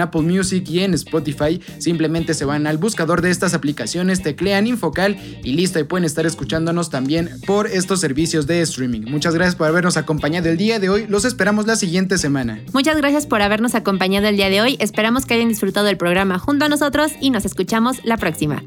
[0.00, 5.16] Apple Music y en Spotify, simplemente se van al buscador de estas aplicaciones, teclean Infocal
[5.42, 9.02] y listo, y pueden estar escuchándonos también por estos servicios de streaming.
[9.02, 12.60] Muchas gracias por habernos acompañado el día de hoy, los esperamos la siguiente semana.
[12.72, 16.38] Muchas gracias por habernos acompañado el día de hoy, esperamos que hayan disfrutado del programa
[16.38, 18.62] junto a nosotros y nos escuchamos la próxima.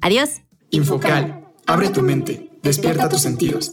[0.00, 0.42] Adiós.
[0.70, 3.72] Infocal, abre tu mente, despierta tus sentidos.